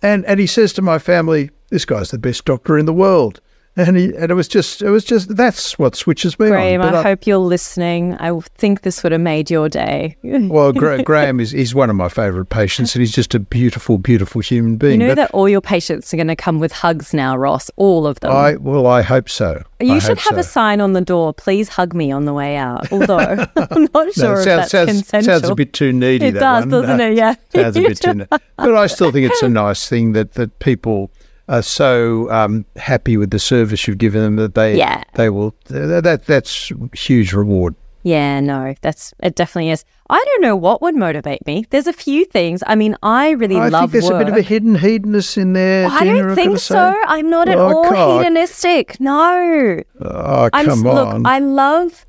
and 0.00 0.24
and 0.26 0.38
he 0.40 0.46
says 0.46 0.72
to 0.74 0.82
my 0.82 0.98
family, 0.98 1.50
"This 1.68 1.84
guy's 1.84 2.10
the 2.10 2.18
best 2.18 2.44
doctor 2.44 2.78
in 2.78 2.86
the 2.86 2.92
world." 2.92 3.40
And 3.74 3.96
he 3.96 4.14
and 4.16 4.30
it 4.30 4.34
was 4.34 4.48
just 4.48 4.82
it 4.82 4.90
was 4.90 5.02
just 5.02 5.34
that's 5.34 5.78
what 5.78 5.96
switches 5.96 6.38
me 6.38 6.48
Graham, 6.48 6.82
on. 6.82 6.94
I, 6.94 6.98
I, 6.98 7.02
hope 7.02 7.26
you're 7.26 7.38
listening. 7.38 8.14
I 8.16 8.38
think 8.56 8.82
this 8.82 9.02
would 9.02 9.12
have 9.12 9.20
made 9.22 9.50
your 9.50 9.70
day. 9.70 10.14
well, 10.22 10.72
Gra- 10.72 11.02
Graham 11.02 11.40
is 11.40 11.52
he's 11.52 11.74
one 11.74 11.88
of 11.88 11.96
my 11.96 12.10
favourite 12.10 12.50
patients, 12.50 12.94
and 12.94 13.00
he's 13.00 13.12
just 13.12 13.34
a 13.34 13.38
beautiful, 13.38 13.96
beautiful 13.96 14.42
human 14.42 14.76
being. 14.76 15.00
You 15.00 15.06
know 15.06 15.10
but 15.12 15.22
that 15.22 15.30
all 15.30 15.48
your 15.48 15.62
patients 15.62 16.12
are 16.12 16.18
going 16.18 16.28
to 16.28 16.36
come 16.36 16.58
with 16.58 16.70
hugs 16.70 17.14
now, 17.14 17.34
Ross. 17.34 17.70
All 17.76 18.06
of 18.06 18.20
them. 18.20 18.30
I 18.30 18.56
well, 18.56 18.86
I 18.86 19.00
hope 19.00 19.30
so. 19.30 19.62
You 19.80 19.94
I 19.94 19.98
should 20.00 20.18
have 20.18 20.34
so. 20.34 20.40
a 20.40 20.44
sign 20.44 20.82
on 20.82 20.92
the 20.92 21.00
door. 21.00 21.32
Please 21.32 21.70
hug 21.70 21.94
me 21.94 22.12
on 22.12 22.26
the 22.26 22.34
way 22.34 22.56
out. 22.56 22.92
Although 22.92 23.16
I'm 23.56 23.88
not 23.94 24.12
sure 24.12 24.34
no, 24.34 24.40
if 24.40 24.44
sounds, 24.44 24.44
that's 24.44 24.70
sounds, 24.70 24.90
consensual. 24.90 25.40
Sounds 25.40 25.48
a 25.48 25.54
bit 25.54 25.72
too 25.72 25.94
needy. 25.94 26.26
It 26.26 26.32
does, 26.32 26.64
one. 26.64 26.68
doesn't 26.68 26.98
No, 26.98 27.10
it? 27.10 27.16
Yeah. 27.16 27.36
sounds 27.48 27.76
a 27.78 27.80
bit 27.80 27.96
too. 27.96 28.14
needy. 28.14 28.28
But 28.56 28.76
I 28.76 28.86
still 28.86 29.10
think 29.10 29.30
it's 29.32 29.42
a 29.42 29.48
nice 29.48 29.88
thing 29.88 30.12
that 30.12 30.34
that 30.34 30.58
people 30.58 31.10
are 31.52 31.62
so 31.62 32.28
um, 32.32 32.64
happy 32.76 33.16
with 33.16 33.30
the 33.30 33.38
service 33.38 33.86
you've 33.86 33.98
given 33.98 34.20
them 34.22 34.36
that 34.36 34.54
they 34.54 34.76
Yeah. 34.76 35.02
they 35.14 35.28
will 35.30 35.54
that 35.68 36.24
that's 36.26 36.72
huge 36.94 37.32
reward. 37.32 37.74
Yeah, 38.04 38.40
no, 38.40 38.74
that's 38.80 39.14
it. 39.22 39.36
Definitely 39.36 39.70
is. 39.70 39.84
I 40.10 40.18
don't 40.28 40.42
know 40.42 40.56
what 40.56 40.82
would 40.82 40.96
motivate 40.96 41.46
me. 41.46 41.64
There's 41.70 41.86
a 41.86 41.92
few 41.92 42.24
things. 42.24 42.60
I 42.66 42.74
mean, 42.74 42.96
I 43.04 43.30
really 43.30 43.54
I 43.56 43.68
love 43.68 43.82
think 43.82 43.92
there's 43.92 44.10
work. 44.10 44.22
a 44.22 44.24
bit 44.24 44.28
of 44.32 44.36
a 44.36 44.42
hidden 44.42 44.74
hedonist 44.74 45.38
in 45.38 45.52
there. 45.52 45.86
I 45.86 46.00
Gina, 46.00 46.22
don't 46.22 46.34
think 46.34 46.58
so. 46.58 46.74
say. 46.74 46.94
I'm 47.06 47.30
not 47.30 47.48
at 47.48 47.58
Oh, 47.58 47.68
all 47.68 47.88
God. 47.90 48.18
hedonistic. 48.24 48.98
No. 48.98 49.80
Oh 50.00 50.50
I'm 50.52 50.66
come 50.66 50.82
look! 50.82 51.22
I 51.24 51.38
love 51.38 52.04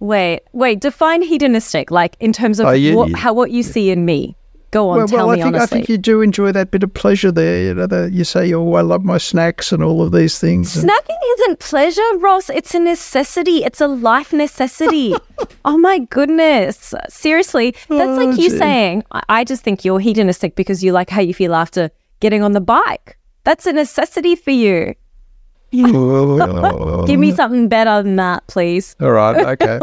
wait, 0.00 0.40
wait, 0.52 0.80
define 0.80 1.22
hedonistic, 1.22 1.90
like 1.92 2.16
in 2.20 2.32
terms 2.32 2.58
of 2.60 2.66
Oh, 2.66 2.70
you- 2.72 2.96
what, 2.96 3.10
you- 3.10 3.16
how 3.16 3.32
what 3.32 3.50
you 3.52 3.62
see 3.62 3.90
in 3.90 4.04
me. 4.04 4.34
Go 4.70 4.90
on, 4.90 4.98
well, 4.98 5.08
tell 5.08 5.26
well, 5.28 5.36
me 5.36 5.42
I 5.42 5.44
think 5.44 5.56
honestly. 5.56 5.76
I 5.76 5.80
think 5.80 5.88
you 5.88 5.96
do 5.96 6.20
enjoy 6.20 6.52
that 6.52 6.70
bit 6.70 6.82
of 6.82 6.92
pleasure 6.92 7.32
there. 7.32 7.62
You 7.62 7.74
know, 7.74 7.86
the, 7.86 8.10
you 8.12 8.22
say, 8.24 8.52
"Oh, 8.52 8.74
I 8.74 8.82
love 8.82 9.02
my 9.02 9.16
snacks 9.16 9.72
and 9.72 9.82
all 9.82 10.02
of 10.02 10.12
these 10.12 10.38
things." 10.38 10.76
and- 10.76 10.90
Snacking 10.90 11.16
isn't 11.32 11.58
pleasure, 11.60 12.02
Ross. 12.18 12.50
It's 12.50 12.74
a 12.74 12.78
necessity. 12.78 13.64
It's 13.64 13.80
a 13.80 13.86
life 13.86 14.32
necessity. 14.32 15.14
oh 15.64 15.78
my 15.78 16.00
goodness. 16.00 16.92
Seriously, 17.08 17.70
that's 17.88 17.90
Oh, 17.90 18.24
like 18.26 18.38
you 18.38 18.50
saying, 18.50 19.04
I-, 19.12 19.22
I 19.30 19.44
just 19.44 19.62
think 19.62 19.86
you're 19.86 20.00
hedonistic 20.00 20.54
because 20.54 20.84
you 20.84 20.92
like 20.92 21.08
how 21.08 21.22
you 21.22 21.32
feel 21.32 21.54
after 21.54 21.90
getting 22.20 22.42
on 22.42 22.52
the 22.52 22.60
bike. 22.60 23.16
That's 23.44 23.64
a 23.64 23.72
necessity 23.72 24.36
for 24.36 24.50
you. 24.50 24.94
Give 25.70 27.18
me 27.18 27.32
something 27.32 27.68
better 27.68 28.02
than 28.02 28.16
that, 28.16 28.46
please. 28.48 28.96
All 29.00 29.12
right, 29.12 29.60
okay. 29.60 29.78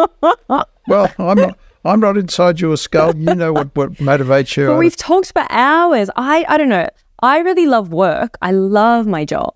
well, 0.87 1.11
I'm 1.17 1.37
not. 1.37 1.57
I'm 1.85 1.99
not 1.99 2.17
inside 2.17 2.59
your 2.59 2.75
skull. 2.77 3.15
You 3.15 3.35
know 3.35 3.53
what, 3.53 3.75
what 3.75 3.93
motivates 3.95 4.57
you. 4.57 4.67
But 4.71 4.77
we've 4.77 4.95
talked 4.97 5.31
for 5.33 5.45
hours. 5.49 6.09
I 6.15 6.43
I 6.49 6.57
don't 6.57 6.69
know. 6.69 6.87
I 7.21 7.39
really 7.39 7.65
love 7.67 7.93
work. 7.93 8.37
I 8.41 8.51
love 8.51 9.05
my 9.07 9.23
job. 9.25 9.53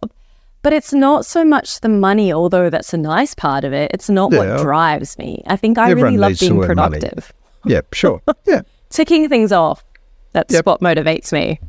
But 0.61 0.73
it's 0.73 0.93
not 0.93 1.25
so 1.25 1.43
much 1.45 1.79
the 1.81 1.89
money, 1.89 2.31
although 2.33 2.69
that's 2.69 2.93
a 2.93 2.97
nice 2.97 3.33
part 3.33 3.63
of 3.63 3.73
it. 3.73 3.91
It's 3.93 4.09
not 4.09 4.31
Yeah. 4.31 4.39
what 4.55 4.61
drives 4.61 5.17
me. 5.17 5.43
I 5.47 5.55
think 5.55 5.77
I 5.77 5.89
Everyone 5.89 6.13
really 6.15 6.29
love 6.29 6.39
being 6.39 6.55
money. 6.57 6.67
productive. 6.67 7.33
yeah, 7.65 7.81
sure. 7.93 8.21
Yeah. 8.45 8.61
Ticking 8.89 9.29
things 9.29 9.51
off. 9.51 9.83
That's 10.33 10.53
Yep. 10.53 10.65
what 10.65 10.81
motivates 10.81 11.31
me. 11.31 11.59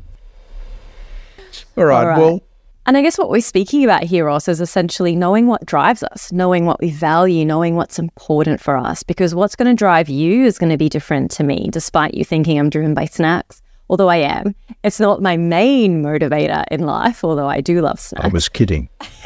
All 1.77 1.85
right. 1.85 1.99
All 2.01 2.07
right. 2.07 2.17
Well, 2.19 2.41
And 2.85 2.97
I 2.97 3.01
guess 3.01 3.17
what 3.17 3.29
we're 3.29 3.41
speaking 3.41 3.83
about 3.83 4.03
here, 4.03 4.25
Ross, 4.25 4.47
is 4.47 4.59
essentially 4.59 5.15
knowing 5.15 5.45
what 5.45 5.65
drives 5.65 6.01
us, 6.01 6.31
knowing 6.31 6.65
what 6.65 6.81
we 6.81 6.89
value, 6.89 7.45
knowing 7.45 7.75
what's 7.75 7.99
important 7.99 8.59
for 8.59 8.75
us. 8.75 9.03
Because 9.03 9.35
what's 9.35 9.55
going 9.55 9.69
to 9.69 9.77
drive 9.77 10.09
you 10.09 10.45
is 10.45 10.57
going 10.57 10.71
to 10.71 10.77
be 10.77 10.89
different 10.89 11.29
to 11.31 11.43
me, 11.43 11.69
despite 11.71 12.15
you 12.15 12.25
thinking 12.25 12.59
I'm 12.59 12.69
driven 12.69 12.93
by 12.93 13.05
snacks. 13.05 13.61
Although 13.87 14.07
I 14.07 14.17
am, 14.17 14.55
it's 14.83 15.01
not 15.01 15.21
my 15.21 15.35
main 15.35 16.01
motivator 16.01 16.63
in 16.71 16.85
life, 16.85 17.25
although 17.25 17.49
I 17.49 17.59
do 17.59 17.81
love 17.81 17.99
snacks. 17.99 18.25
I 18.25 18.29
was 18.29 18.47
kidding. 18.47 18.87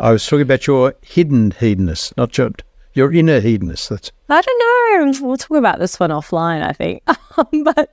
I 0.00 0.10
was 0.10 0.26
talking 0.26 0.40
about 0.40 0.66
your 0.66 0.94
hidden 1.02 1.50
hedonist, 1.50 2.16
not 2.16 2.36
your 2.38 2.50
your 2.94 3.12
inner 3.12 3.40
hedonist. 3.40 3.90
That's 3.90 4.10
I 4.30 4.40
don't 4.40 5.20
know. 5.20 5.26
We'll 5.28 5.36
talk 5.36 5.58
about 5.58 5.78
this 5.78 6.00
one 6.00 6.10
offline, 6.10 6.66
I 6.66 6.72
think. 6.72 7.02
Um, 7.38 7.64
but 7.64 7.92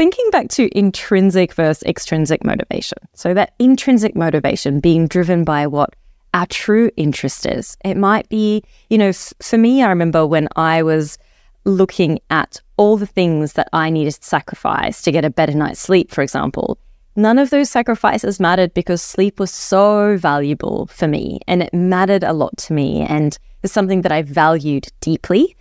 thinking 0.00 0.30
back 0.30 0.48
to 0.48 0.66
intrinsic 0.74 1.52
versus 1.52 1.82
extrinsic 1.82 2.42
motivation. 2.42 2.96
So, 3.12 3.34
that 3.34 3.52
intrinsic 3.58 4.16
motivation 4.16 4.80
being 4.80 5.06
driven 5.06 5.44
by 5.44 5.66
what 5.66 5.94
our 6.32 6.46
true 6.46 6.90
interest 6.96 7.44
is. 7.44 7.76
It 7.84 7.98
might 7.98 8.26
be, 8.30 8.62
you 8.88 8.96
know, 8.96 9.12
for 9.12 9.58
me, 9.58 9.82
I 9.82 9.90
remember 9.90 10.26
when 10.26 10.48
I 10.56 10.82
was 10.82 11.18
looking 11.66 12.18
at 12.30 12.62
all 12.78 12.96
the 12.96 13.04
things 13.04 13.52
that 13.52 13.68
I 13.74 13.90
needed 13.90 14.14
to 14.14 14.24
sacrifice 14.24 15.02
to 15.02 15.12
get 15.12 15.26
a 15.26 15.28
better 15.28 15.52
night's 15.52 15.80
sleep, 15.80 16.10
for 16.10 16.22
example. 16.22 16.78
None 17.14 17.38
of 17.38 17.50
those 17.50 17.68
sacrifices 17.68 18.40
mattered 18.40 18.72
because 18.72 19.02
sleep 19.02 19.38
was 19.38 19.50
so 19.50 20.16
valuable 20.16 20.86
for 20.86 21.08
me 21.08 21.40
and 21.46 21.62
it 21.62 21.74
mattered 21.74 22.24
a 22.24 22.32
lot 22.32 22.56
to 22.56 22.72
me 22.72 23.02
and 23.02 23.38
it's 23.62 23.74
something 23.74 24.00
that 24.00 24.12
I 24.12 24.22
valued 24.22 24.86
deeply. 25.02 25.54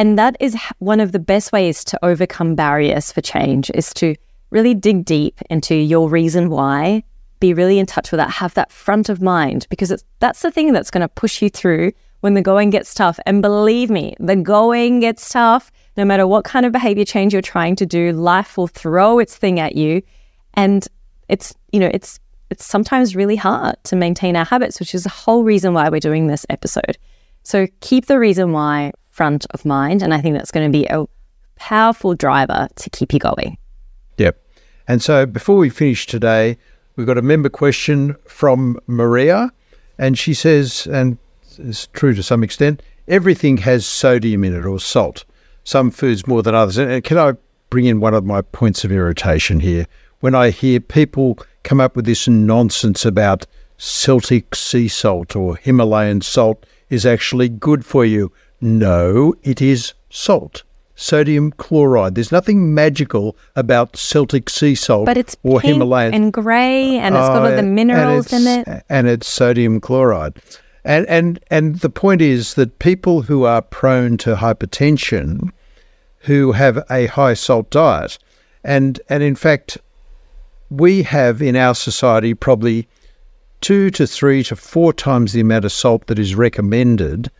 And 0.00 0.18
that 0.18 0.34
is 0.40 0.56
one 0.78 0.98
of 0.98 1.12
the 1.12 1.18
best 1.18 1.52
ways 1.52 1.84
to 1.84 2.02
overcome 2.02 2.54
barriers 2.54 3.12
for 3.12 3.20
change 3.20 3.70
is 3.74 3.92
to 3.94 4.14
really 4.48 4.72
dig 4.72 5.04
deep 5.04 5.38
into 5.50 5.74
your 5.74 6.08
reason 6.08 6.48
why, 6.48 7.02
be 7.38 7.52
really 7.52 7.78
in 7.78 7.84
touch 7.84 8.10
with 8.10 8.16
that, 8.16 8.30
have 8.30 8.54
that 8.54 8.72
front 8.72 9.10
of 9.10 9.20
mind 9.20 9.66
because 9.68 9.92
that's 10.18 10.40
the 10.40 10.50
thing 10.50 10.72
that's 10.72 10.90
going 10.90 11.02
to 11.02 11.08
push 11.08 11.42
you 11.42 11.50
through 11.50 11.92
when 12.20 12.32
the 12.32 12.40
going 12.40 12.70
gets 12.70 12.94
tough. 12.94 13.20
And 13.26 13.42
believe 13.42 13.90
me, 13.90 14.14
the 14.18 14.36
going 14.36 15.00
gets 15.00 15.28
tough. 15.28 15.70
No 15.98 16.06
matter 16.06 16.26
what 16.26 16.46
kind 16.46 16.64
of 16.64 16.72
behavior 16.72 17.04
change 17.04 17.34
you're 17.34 17.42
trying 17.42 17.76
to 17.76 17.84
do, 17.84 18.10
life 18.12 18.56
will 18.56 18.68
throw 18.68 19.18
its 19.18 19.36
thing 19.36 19.60
at 19.60 19.76
you. 19.76 20.00
And 20.54 20.88
it's, 21.28 21.54
you 21.72 21.78
know, 21.78 21.90
it's 21.92 22.18
it's 22.48 22.64
sometimes 22.64 23.14
really 23.14 23.36
hard 23.36 23.76
to 23.84 23.96
maintain 23.96 24.34
our 24.34 24.46
habits, 24.46 24.80
which 24.80 24.94
is 24.94 25.02
the 25.02 25.10
whole 25.10 25.44
reason 25.44 25.74
why 25.74 25.90
we're 25.90 26.00
doing 26.00 26.26
this 26.26 26.46
episode. 26.48 26.96
So 27.42 27.66
keep 27.80 28.06
the 28.06 28.18
reason 28.18 28.52
why 28.52 28.92
front 29.20 29.44
of 29.50 29.66
mind. 29.66 30.00
And 30.00 30.14
I 30.14 30.20
think 30.22 30.34
that's 30.34 30.50
going 30.50 30.66
to 30.66 30.72
be 30.72 30.86
a 30.86 31.04
powerful 31.56 32.14
driver 32.14 32.68
to 32.74 32.88
keep 32.88 33.12
you 33.12 33.18
going. 33.18 33.58
Yep. 34.16 34.42
And 34.88 35.02
so 35.02 35.26
before 35.26 35.58
we 35.58 35.68
finish 35.68 36.06
today, 36.06 36.56
we've 36.96 37.06
got 37.06 37.18
a 37.18 37.22
member 37.22 37.50
question 37.50 38.16
from 38.26 38.80
Maria. 38.86 39.52
And 39.98 40.18
she 40.18 40.32
says, 40.32 40.86
and 40.86 41.18
it's 41.58 41.86
true 41.88 42.14
to 42.14 42.22
some 42.22 42.42
extent, 42.42 42.80
everything 43.08 43.58
has 43.58 43.84
sodium 43.84 44.42
in 44.42 44.54
it 44.54 44.64
or 44.64 44.80
salt, 44.80 45.26
some 45.64 45.90
foods 45.90 46.26
more 46.26 46.42
than 46.42 46.54
others. 46.54 46.78
And 46.78 47.04
can 47.04 47.18
I 47.18 47.34
bring 47.68 47.84
in 47.84 48.00
one 48.00 48.14
of 48.14 48.24
my 48.24 48.40
points 48.40 48.84
of 48.84 48.90
irritation 48.90 49.60
here? 49.60 49.86
When 50.20 50.34
I 50.34 50.48
hear 50.48 50.80
people 50.80 51.36
come 51.62 51.78
up 51.78 51.94
with 51.94 52.06
this 52.06 52.26
nonsense 52.26 53.04
about 53.04 53.46
Celtic 53.76 54.54
sea 54.54 54.88
salt 54.88 55.36
or 55.36 55.56
Himalayan 55.56 56.22
salt 56.22 56.64
is 56.88 57.04
actually 57.04 57.50
good 57.50 57.84
for 57.84 58.06
you. 58.06 58.32
No, 58.60 59.34
it 59.42 59.62
is 59.62 59.94
salt. 60.10 60.62
Sodium 60.94 61.50
chloride. 61.52 62.14
There's 62.14 62.30
nothing 62.30 62.74
magical 62.74 63.34
about 63.56 63.96
Celtic 63.96 64.50
sea 64.50 64.74
salt 64.74 65.06
but 65.06 65.16
it's 65.16 65.34
or 65.42 65.60
pink 65.60 65.74
Himalayan. 65.74 66.12
and 66.12 66.32
grey 66.32 66.98
and 66.98 67.14
it's 67.14 67.28
got 67.28 67.38
all 67.38 67.46
oh, 67.46 67.56
the 67.56 67.62
Oh, 67.62 67.62
minerals 67.62 68.32
in 68.34 68.46
it. 68.46 68.84
And 68.90 69.08
it's 69.08 69.26
sodium 69.26 69.80
chloride. 69.80 70.36
And, 70.84 71.06
and, 71.06 71.40
and 71.50 71.76
the 71.80 71.88
point 71.88 72.20
is 72.20 72.54
that 72.54 72.78
people 72.78 73.22
who 73.22 73.44
are 73.44 73.62
prone 73.62 74.18
to 74.18 74.36
hypertension, 74.36 75.52
who 76.20 76.52
have 76.52 76.84
a 76.90 77.06
high 77.06 77.34
salt 77.34 77.70
diet, 77.70 78.18
and, 78.62 79.00
and 79.08 79.22
in 79.22 79.36
fact, 79.36 79.78
we 80.68 81.02
have 81.02 81.40
in 81.40 81.56
our 81.56 81.74
society 81.74 82.34
probably 82.34 82.86
two 83.62 83.90
to 83.90 84.06
three 84.06 84.42
to 84.44 84.56
four 84.56 84.92
times 84.92 85.32
the 85.32 85.40
amount 85.40 85.64
of 85.64 85.72
salt 85.72 86.06
that 86.08 86.18
is 86.18 86.34
recommended. 86.34 87.30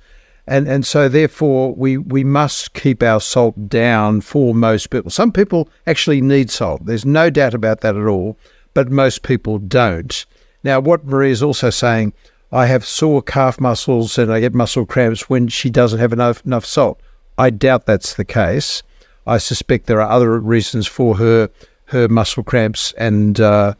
And, 0.46 0.66
and 0.66 0.84
so 0.84 1.08
therefore 1.08 1.74
we, 1.74 1.96
we 1.96 2.24
must 2.24 2.74
keep 2.74 3.02
our 3.02 3.20
salt 3.20 3.68
down 3.68 4.20
for 4.20 4.54
most 4.54 4.90
people. 4.90 5.10
Some 5.10 5.32
people 5.32 5.68
actually 5.86 6.20
need 6.20 6.50
salt. 6.50 6.86
There's 6.86 7.04
no 7.04 7.30
doubt 7.30 7.54
about 7.54 7.80
that 7.82 7.96
at 7.96 8.06
all, 8.06 8.36
but 8.74 8.90
most 8.90 9.22
people 9.22 9.58
don't. 9.58 10.26
Now 10.64 10.80
what 10.80 11.04
Marie 11.04 11.30
is 11.30 11.42
also 11.42 11.70
saying, 11.70 12.12
I 12.52 12.66
have 12.66 12.84
sore 12.84 13.22
calf 13.22 13.60
muscles 13.60 14.18
and 14.18 14.32
I 14.32 14.40
get 14.40 14.54
muscle 14.54 14.84
cramps 14.84 15.30
when 15.30 15.48
she 15.48 15.70
doesn't 15.70 16.00
have 16.00 16.12
enough 16.12 16.44
enough 16.44 16.66
salt. 16.66 17.00
I 17.38 17.50
doubt 17.50 17.86
that's 17.86 18.14
the 18.14 18.24
case. 18.24 18.82
I 19.26 19.38
suspect 19.38 19.86
there 19.86 20.00
are 20.00 20.10
other 20.10 20.38
reasons 20.40 20.86
for 20.86 21.16
her 21.16 21.48
her 21.86 22.08
muscle 22.08 22.42
cramps 22.42 22.92
and 22.98 23.40
uh, 23.40 23.74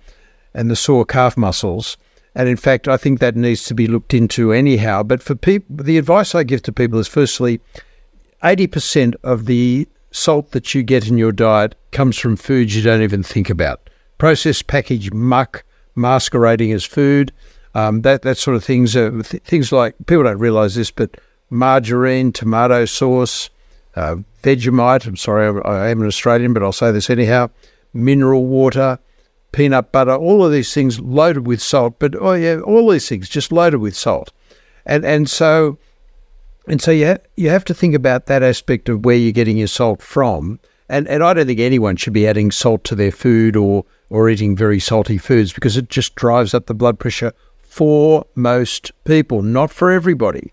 and 0.55 0.71
the 0.71 0.77
sore 0.77 1.05
calf 1.05 1.37
muscles. 1.37 1.97
And 2.35 2.49
in 2.49 2.57
fact, 2.57 2.87
I 2.87 2.97
think 2.97 3.19
that 3.19 3.37
needs 3.37 3.65
to 3.65 3.75
be 3.75 3.87
looked 3.87 4.15
into 4.15 4.53
anyhow. 4.53 5.03
But 5.03 5.23
for 5.23 5.35
people, 5.35 5.85
the 5.85 5.99
advice 5.99 6.35
I 6.35 6.45
give 6.45 6.63
to 6.63 6.73
people 6.73 6.99
is 6.99 7.09
firstly, 7.09 7.61
80% 8.43 9.15
of 9.23 9.47
the 9.47 9.89
salt 10.13 10.53
that 10.53 10.75
you 10.75 10.83
get 10.83 11.09
in 11.09 11.19
your 11.19 11.33
diet 11.33 11.75
comes 11.93 12.19
from 12.19 12.37
foods 12.37 12.75
you 12.75 12.83
don't 12.83 13.03
even 13.03 13.23
think 13.23 13.51
about. 13.51 13.91
Processed 14.19 14.67
packaged 14.67 15.15
muck 15.15 15.65
masquerading 15.95 16.73
as 16.73 16.85
food, 16.85 17.33
um, 17.75 18.03
that, 18.03 18.23
that 18.23 18.39
sort 18.39 18.57
of 18.57 18.65
things. 18.65 18.97
Uh, 18.97 19.23
th- 19.25 19.43
things 19.43 19.73
like, 19.73 19.95
people 20.07 20.25
don't 20.25 20.39
realize 20.39 20.75
this, 20.75 20.91
but 20.91 21.17
margarine, 21.51 22.33
tomato 22.33 22.85
sauce, 22.85 23.51
uh, 23.97 24.17
Vegemite, 24.43 25.07
I'm 25.07 25.17
sorry, 25.17 25.61
I, 25.65 25.87
I 25.87 25.89
am 25.89 26.01
an 26.01 26.07
Australian, 26.07 26.53
but 26.53 26.63
I'll 26.63 26.73
say 26.73 26.93
this 26.93 27.11
anyhow, 27.11 27.51
mineral 27.93 28.47
water, 28.47 28.99
peanut 29.53 29.93
butter, 29.93 30.15
all 30.15 30.45
of 30.45 30.53
these 30.53 30.73
things 30.73 31.01
loaded 31.01 31.47
with 31.47 31.61
salt. 31.61 31.99
But 31.99 32.15
oh 32.21 32.33
yeah, 32.33 32.61
all 32.61 32.89
these 32.89 33.09
things 33.09 33.29
just 33.29 33.53
loaded 33.53 33.79
with 33.79 33.97
salt, 33.97 34.33
and 34.85 35.05
and 35.05 35.29
so 35.29 35.79
and 36.67 36.81
so 36.81 36.91
you 36.91 37.07
ha- 37.07 37.25
you 37.37 37.51
have 37.51 37.65
to 37.67 37.75
think 37.75 37.95
about 37.95 38.27
that 38.27 38.43
aspect 38.43 38.89
of 38.89 39.05
where 39.05 39.17
you're 39.17 39.33
getting 39.33 39.57
your 39.57 39.67
salt 39.67 40.03
from. 40.03 40.61
And 40.89 41.09
and 41.09 41.23
I 41.23 41.35
don't 41.35 41.47
think 41.47 41.61
anyone 41.61 41.97
should 41.97 42.13
be 42.13 42.27
adding 42.27 42.51
salt 42.51 42.85
to 42.85 42.95
their 42.95 43.13
food 43.13 43.57
or 43.57 43.85
or 44.09 44.29
eating 44.29 44.57
very 44.57 44.81
salty 44.81 45.19
foods 45.19 45.53
because 45.53 45.77
it 45.77 45.89
just 45.89 46.15
drives 46.15 46.55
up 46.55 46.67
the 46.67 46.75
blood 46.75 46.99
pressure 46.99 47.33
for 47.63 48.27
most 48.35 48.91
people, 49.05 49.43
not 49.43 49.71
for 49.71 49.91
everybody. 49.91 50.53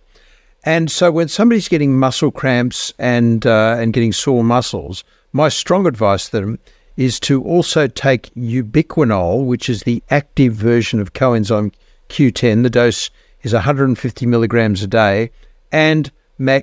And 0.63 0.91
so 0.91 1.11
when 1.11 1.27
somebody's 1.27 1.67
getting 1.67 1.97
muscle 1.97 2.31
cramps 2.31 2.93
and 2.99 3.45
uh, 3.45 3.77
and 3.79 3.93
getting 3.93 4.13
sore 4.13 4.43
muscles, 4.43 5.03
my 5.33 5.49
strong 5.49 5.87
advice 5.87 6.29
to 6.29 6.39
them 6.39 6.59
is 6.97 7.19
to 7.21 7.41
also 7.43 7.87
take 7.87 8.33
ubiquinol, 8.35 9.45
which 9.45 9.69
is 9.69 9.83
the 9.83 10.03
active 10.09 10.53
version 10.53 10.99
of 10.99 11.13
coenzyme 11.13 11.71
Q10. 12.09 12.63
The 12.63 12.69
dose 12.69 13.09
is 13.43 13.53
150 13.53 14.25
milligrams 14.25 14.81
a 14.83 14.87
day, 14.87 15.29
and 15.71 16.11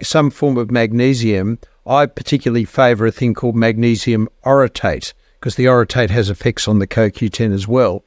some 0.02 0.30
form 0.30 0.56
of 0.58 0.70
magnesium. 0.70 1.58
I 1.86 2.06
particularly 2.06 2.64
favour 2.64 3.06
a 3.06 3.12
thing 3.12 3.34
called 3.34 3.56
magnesium 3.56 4.28
orotate 4.44 5.12
because 5.38 5.56
the 5.56 5.66
orotate 5.66 6.10
has 6.10 6.30
effects 6.30 6.66
on 6.66 6.78
the 6.78 6.86
CoQ10 6.86 7.52
as 7.52 7.68
well. 7.68 8.02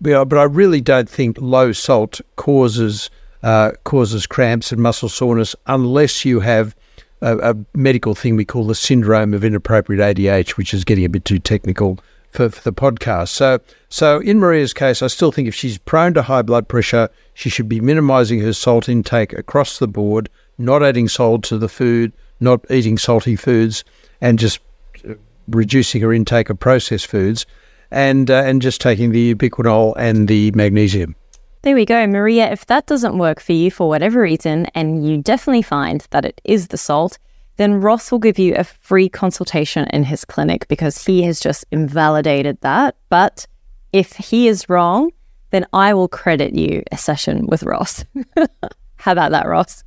But, 0.00 0.14
I- 0.14 0.24
but 0.24 0.38
I 0.38 0.44
really 0.44 0.80
don't 0.80 1.08
think 1.08 1.36
low 1.40 1.72
salt 1.72 2.20
causes 2.36 3.10
uh, 3.42 3.70
causes 3.84 4.26
cramps 4.26 4.72
and 4.72 4.80
muscle 4.82 5.08
soreness 5.08 5.54
unless 5.66 6.24
you 6.24 6.40
have 6.40 6.74
a, 7.20 7.52
a 7.52 7.56
medical 7.74 8.14
thing 8.14 8.36
we 8.36 8.44
call 8.44 8.66
the 8.66 8.74
syndrome 8.74 9.34
of 9.34 9.44
inappropriate 9.44 10.16
ADH, 10.16 10.50
which 10.50 10.72
is 10.72 10.84
getting 10.84 11.04
a 11.04 11.08
bit 11.08 11.24
too 11.24 11.38
technical 11.38 11.98
for, 12.30 12.48
for 12.50 12.62
the 12.62 12.72
podcast. 12.72 13.28
So, 13.28 13.60
so 13.88 14.20
in 14.20 14.38
Maria's 14.38 14.74
case, 14.74 15.02
I 15.02 15.06
still 15.06 15.32
think 15.32 15.48
if 15.48 15.54
she's 15.54 15.78
prone 15.78 16.14
to 16.14 16.22
high 16.22 16.42
blood 16.42 16.68
pressure, 16.68 17.08
she 17.34 17.48
should 17.48 17.68
be 17.68 17.80
minimising 17.80 18.40
her 18.40 18.52
salt 18.52 18.88
intake 18.88 19.32
across 19.32 19.78
the 19.78 19.88
board, 19.88 20.28
not 20.58 20.82
adding 20.82 21.08
salt 21.08 21.42
to 21.44 21.58
the 21.58 21.68
food, 21.68 22.12
not 22.40 22.64
eating 22.70 22.98
salty 22.98 23.36
foods, 23.36 23.84
and 24.20 24.38
just 24.38 24.60
uh, 25.08 25.14
reducing 25.48 26.02
her 26.02 26.12
intake 26.12 26.50
of 26.50 26.58
processed 26.58 27.06
foods, 27.06 27.46
and 27.90 28.30
uh, 28.30 28.42
and 28.44 28.60
just 28.60 28.80
taking 28.80 29.12
the 29.12 29.34
ubiquinol 29.34 29.94
and 29.96 30.28
the 30.28 30.50
magnesium. 30.52 31.16
There 31.62 31.74
we 31.74 31.84
go, 31.84 32.06
Maria. 32.06 32.50
If 32.50 32.66
that 32.66 32.86
doesn't 32.86 33.18
work 33.18 33.40
for 33.40 33.52
you 33.52 33.70
for 33.70 33.88
whatever 33.88 34.20
reason, 34.22 34.66
and 34.74 35.06
you 35.06 35.18
definitely 35.18 35.62
find 35.62 36.06
that 36.10 36.24
it 36.24 36.40
is 36.44 36.68
the 36.68 36.78
salt, 36.78 37.18
then 37.56 37.80
Ross 37.80 38.12
will 38.12 38.20
give 38.20 38.38
you 38.38 38.54
a 38.54 38.64
free 38.64 39.08
consultation 39.08 39.86
in 39.92 40.04
his 40.04 40.24
clinic 40.24 40.68
because 40.68 41.04
he 41.04 41.22
has 41.22 41.40
just 41.40 41.64
invalidated 41.72 42.60
that. 42.60 42.96
But 43.08 43.46
if 43.92 44.12
he 44.12 44.46
is 44.46 44.68
wrong, 44.68 45.10
then 45.50 45.66
I 45.72 45.94
will 45.94 46.08
credit 46.08 46.54
you 46.54 46.84
a 46.92 46.96
session 46.96 47.46
with 47.46 47.64
Ross. 47.64 48.04
How 48.96 49.12
about 49.12 49.32
that, 49.32 49.46
Ross? 49.46 49.82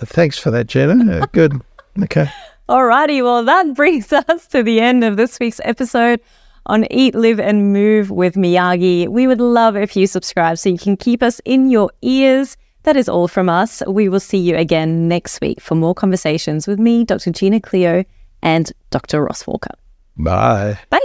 Thanks 0.00 0.38
for 0.38 0.50
that, 0.50 0.66
Jenna. 0.66 1.20
Uh, 1.20 1.26
good. 1.32 1.60
Okay. 2.02 2.30
Alrighty, 2.68 3.22
well, 3.22 3.44
that 3.44 3.74
brings 3.74 4.12
us 4.28 4.46
to 4.48 4.62
the 4.62 4.80
end 4.80 5.04
of 5.04 5.16
this 5.16 5.38
week's 5.38 5.60
episode 5.64 6.20
on 6.66 6.86
Eat, 6.90 7.14
Live, 7.14 7.40
and 7.40 7.72
Move 7.72 8.10
with 8.10 8.34
Miyagi. 8.34 9.08
We 9.08 9.26
would 9.26 9.40
love 9.40 9.76
if 9.76 9.96
you 9.96 10.06
subscribe 10.06 10.58
so 10.58 10.68
you 10.68 10.78
can 10.78 10.96
keep 10.96 11.22
us 11.22 11.40
in 11.44 11.70
your 11.70 11.90
ears. 12.02 12.56
That 12.82 12.96
is 12.96 13.08
all 13.08 13.28
from 13.28 13.48
us. 13.48 13.82
We 13.86 14.08
will 14.08 14.20
see 14.20 14.38
you 14.38 14.56
again 14.56 15.08
next 15.08 15.40
week 15.40 15.60
for 15.60 15.74
more 15.74 15.94
conversations 15.94 16.66
with 16.66 16.78
me, 16.78 17.04
Dr. 17.04 17.32
Gina 17.32 17.60
Cleo, 17.60 18.04
and 18.42 18.72
Dr. 18.90 19.24
Ross 19.24 19.46
Walker. 19.46 19.74
Bye. 20.16 20.78
Bye. 20.90 21.00